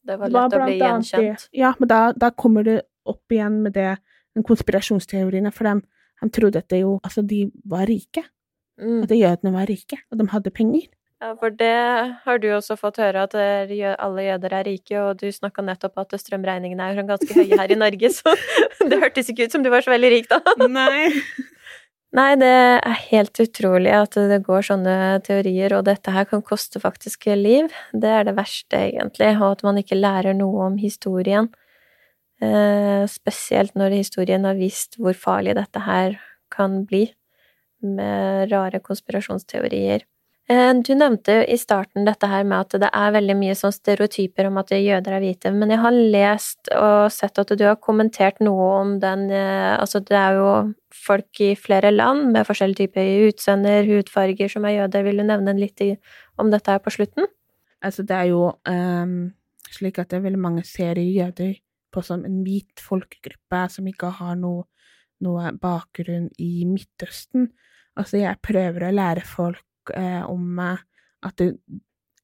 Det 0.07 0.17
var 0.21 0.31
lett 0.33 0.55
å 0.55 0.61
bli 0.63 0.77
gjenkjent? 0.79 1.49
Det, 1.51 1.59
ja, 1.59 1.73
men 1.81 1.91
da, 1.91 2.01
da, 2.17 2.31
kommer 2.31 2.65
det 2.67 2.79
opp 3.09 3.33
igjen 3.33 3.59
med 3.65 3.75
det, 3.75 3.97
den 4.37 4.47
konspirasjonsteoriene, 4.47 5.51
for 5.53 5.67
de 5.67 6.31
trodde 6.31 6.63
at 6.63 6.71
det 6.71 6.85
jo 6.85 6.99
Altså, 7.03 7.23
de 7.27 7.49
var 7.65 7.89
rike. 7.91 8.23
Mm. 8.81 9.03
At 9.05 9.13
jødene 9.13 9.53
var 9.53 9.69
rike, 9.69 9.99
og 10.11 10.21
de 10.21 10.29
hadde 10.33 10.55
penger. 10.55 10.89
Ja, 11.21 11.35
for 11.37 11.53
det 11.53 11.75
har 12.25 12.39
du 12.41 12.47
også 12.57 12.79
fått 12.81 12.97
høre, 13.03 13.27
at 13.27 13.35
alle 13.37 14.23
jøder 14.25 14.55
er 14.57 14.65
rike, 14.65 14.97
og 15.03 15.21
du 15.21 15.27
snakka 15.29 15.61
nettopp 15.67 16.01
at 16.01 16.15
strømregningene 16.17 16.87
er 16.87 17.01
ganske 17.05 17.35
høye 17.37 17.59
her 17.61 17.73
i 17.75 17.77
Norge, 17.77 18.09
så 18.17 18.33
det 18.81 19.01
hørtes 19.03 19.29
ikke 19.29 19.45
ut 19.45 19.57
som 19.57 19.65
du 19.65 19.69
var 19.73 19.85
så 19.85 19.93
veldig 19.93 20.11
rik 20.15 20.31
da. 20.31 20.41
Nei. 20.81 21.11
Nei, 22.17 22.31
det 22.41 22.51
er 22.51 23.03
helt 23.13 23.39
utrolig 23.39 23.93
at 23.95 24.17
det 24.17 24.41
går 24.47 24.65
sånne 24.67 24.95
teorier, 25.27 25.77
og 25.77 25.85
dette 25.87 26.11
her 26.11 26.25
kan 26.27 26.41
koste 26.43 26.81
faktisk 26.83 27.29
liv. 27.39 27.69
Det 27.93 28.11
er 28.11 28.25
det 28.27 28.35
verste, 28.39 28.81
egentlig, 28.89 29.29
og 29.37 29.53
at 29.53 29.65
man 29.69 29.79
ikke 29.79 30.01
lærer 30.01 30.35
noe 30.35 30.71
om 30.71 30.79
historien. 30.81 31.53
Eh, 32.41 33.05
spesielt 33.13 33.77
når 33.77 33.99
historien 34.01 34.49
har 34.49 34.57
vist 34.57 34.97
hvor 34.97 35.13
farlig 35.13 35.55
dette 35.61 35.85
her 35.85 36.17
kan 36.51 36.81
bli, 36.89 37.05
med 37.85 38.51
rare 38.51 38.81
konspirasjonsteorier. 38.83 40.03
Eh, 40.51 40.73
du 40.83 40.95
nevnte 40.99 41.35
i 41.47 41.55
starten 41.61 42.07
dette 42.09 42.27
her 42.27 42.43
med 42.49 42.65
at 42.65 42.75
det 42.83 42.89
er 42.91 43.13
veldig 43.15 43.37
mye 43.39 43.55
sånn 43.55 43.75
stereotyper 43.75 44.49
om 44.49 44.57
at 44.59 44.73
jøder 44.75 45.15
er 45.15 45.23
hvite, 45.23 45.53
men 45.55 45.71
jeg 45.71 45.79
har 45.85 45.95
lest 45.95 46.73
og 46.75 47.13
sett 47.15 47.39
at 47.39 47.53
du 47.55 47.63
har 47.69 47.79
kommentert 47.79 48.41
noe 48.43 48.67
om 48.81 48.97
den 49.03 49.29
eh, 49.31 49.77
Altså, 49.77 50.01
det 50.03 50.17
er 50.19 50.41
jo 50.41 50.49
folk 50.91 51.43
i 51.45 51.53
flere 51.55 51.93
land 51.95 52.33
med 52.35 52.49
forskjellige 52.49 52.83
typer 52.83 53.29
utseender, 53.29 53.87
hudfarger, 53.87 54.51
som 54.51 54.67
er 54.67 54.81
jøder. 54.81 55.07
Vil 55.07 55.23
du 55.23 55.27
nevne 55.29 55.55
litt 55.55 55.85
om 56.41 56.51
dette 56.51 56.75
her 56.75 56.83
på 56.83 56.97
slutten? 56.97 57.31
Altså, 57.87 58.03
det 58.03 58.17
er 58.19 58.33
jo 58.33 58.43
um, 58.67 59.15
slik 59.71 60.03
at 60.03 60.11
det 60.11 60.19
er 60.19 60.27
veldig 60.27 60.43
mange 60.43 60.67
ser 60.67 60.99
jøder 60.99 61.55
på 61.95 62.03
som 62.05 62.27
en 62.27 62.43
hvit 62.45 62.83
folkegruppe 62.83 63.63
som 63.71 63.87
ikke 63.89 64.11
har 64.19 64.35
noe, 64.43 64.67
noe 65.23 65.55
bakgrunn 65.63 66.29
i 66.43 66.67
Midtøsten. 66.69 67.53
Altså, 67.95 68.19
jeg 68.25 68.43
prøver 68.43 68.91
å 68.91 68.95
lære 68.99 69.25
folk 69.25 69.63
om 70.29 70.59
at 70.59 70.87
at 71.23 71.43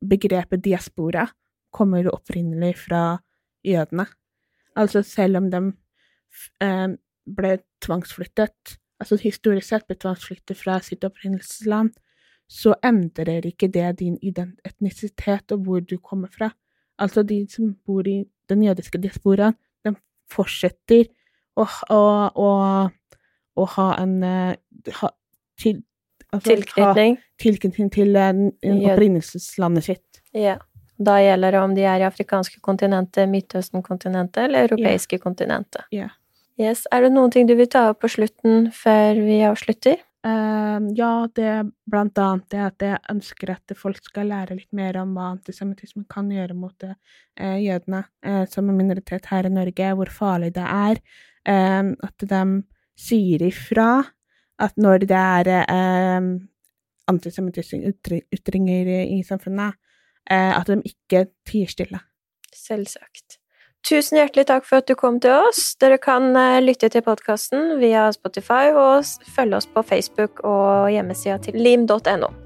begrepet 0.01 0.65
diaspora 0.65 1.27
kommer 1.73 2.09
opprinnelig 2.13 2.77
fra 2.87 3.19
jødene. 3.65 4.07
Altså 4.77 5.03
selv 5.03 5.37
om 5.37 5.51
de 5.51 5.61
eh, 6.63 6.89
ble 7.37 7.53
tvangsflyttet, 7.85 8.77
altså 9.01 9.19
historisk 9.21 9.69
sett 9.69 9.87
ble 9.89 9.97
tvangsflyttet 10.01 10.59
fra 10.59 10.79
sitt 10.85 11.05
opprinnelsesland, 11.05 11.93
så 12.49 12.77
endrer 12.85 13.49
ikke 13.49 13.69
det 13.73 13.99
din 13.99 14.19
etnisitet 14.65 15.53
og 15.53 15.65
hvor 15.67 15.81
du 15.81 15.97
kommer 15.99 16.29
fra. 16.31 16.53
Altså 16.99 17.23
de 17.23 17.47
som 17.51 17.75
bor 17.87 18.07
i 18.07 18.25
den 18.49 18.63
jødiske 18.63 19.01
diasporaen, 19.03 19.57
de 19.85 19.97
fortsetter 20.31 21.09
å, 21.57 21.67
å, 21.91 22.01
å, 22.31 22.51
å 23.57 23.67
ha 23.75 23.89
en 23.99 24.23
eh, 24.23 24.55
ha, 25.01 25.11
til, 25.59 25.83
Altså, 26.37 26.55
tilknytning. 26.55 27.19
tilknytning 27.43 27.91
til 27.95 28.17
opprinnelseslandet 28.17 29.91
sitt. 29.91 30.23
Ja. 30.37 30.59
Da 30.97 31.19
gjelder 31.21 31.53
det 31.53 31.61
om 31.61 31.75
de 31.77 31.85
er 31.85 32.01
i 32.01 32.07
afrikanske 32.09 32.63
kontinentet, 32.65 33.29
Midtøsten-kontinentet 33.29 34.47
eller 34.47 34.71
europeiske 34.71 35.19
ja. 35.19 35.23
kontinentet. 35.23 35.85
Ja. 35.93 36.09
Yes. 36.57 36.87
Er 36.93 37.05
det 37.05 37.13
noen 37.13 37.33
ting 37.33 37.49
du 37.49 37.53
vil 37.59 37.69
ta 37.69 37.91
opp 37.91 38.01
på 38.01 38.09
slutten 38.09 38.71
før 38.73 39.19
vi 39.21 39.43
avslutter? 39.45 40.01
Uh, 40.27 40.81
ja, 40.97 41.29
det 41.37 41.45
er 41.47 41.67
blant 41.87 42.17
annet 42.19 42.49
det 42.51 42.63
at 42.65 42.83
jeg 42.83 43.03
ønsker 43.13 43.53
at 43.53 43.75
folk 43.79 44.01
skal 44.03 44.33
lære 44.33 44.57
litt 44.57 44.73
mer 44.75 44.97
om 44.99 45.13
hva 45.15 45.29
antisemittisme 45.37 46.03
kan 46.11 46.33
gjøre 46.33 46.57
mot 46.57 46.87
uh, 46.89 46.97
jødene 47.63 48.01
uh, 48.27 48.43
som 48.51 48.73
en 48.73 48.79
minoritet 48.81 49.29
her 49.31 49.47
i 49.47 49.53
Norge, 49.53 49.93
hvor 50.01 50.11
farlig 50.11 50.55
det 50.57 50.67
er. 50.67 51.03
at 51.47 52.25
de 52.27 52.41
sier 52.99 53.45
ifra 53.47 54.03
at 54.59 54.77
når 54.81 55.07
det 55.07 55.17
er 55.17 55.51
eh, 55.63 56.29
antisemittiske 57.11 57.81
ytringer 58.35 58.93
i 59.05 59.23
samfunnet, 59.27 59.77
eh, 60.31 60.53
at 60.59 60.67
de 60.67 60.81
ikke 60.85 61.27
tier 61.49 61.71
stille. 61.71 62.01
Selvsagt. 62.55 63.41
tusen 63.87 64.19
hjertelig 64.19 64.49
takk 64.49 64.65
for 64.67 64.83
at 64.83 64.89
du 64.89 64.97
kom 64.99 65.21
til 65.23 65.37
oss. 65.47 65.77
Dere 65.81 65.99
kan 66.03 66.33
eh, 66.37 66.63
lytte 66.65 66.89
til 66.91 67.05
podkasten 67.07 67.77
via 67.83 68.09
Spotify 68.13 68.73
og 68.73 69.05
følge 69.37 69.61
oss 69.61 69.71
på 69.71 69.83
Facebook 69.83 70.43
og 70.43 70.91
hjemmesida 70.91 71.39
til 71.39 71.61
lim.no. 71.61 72.46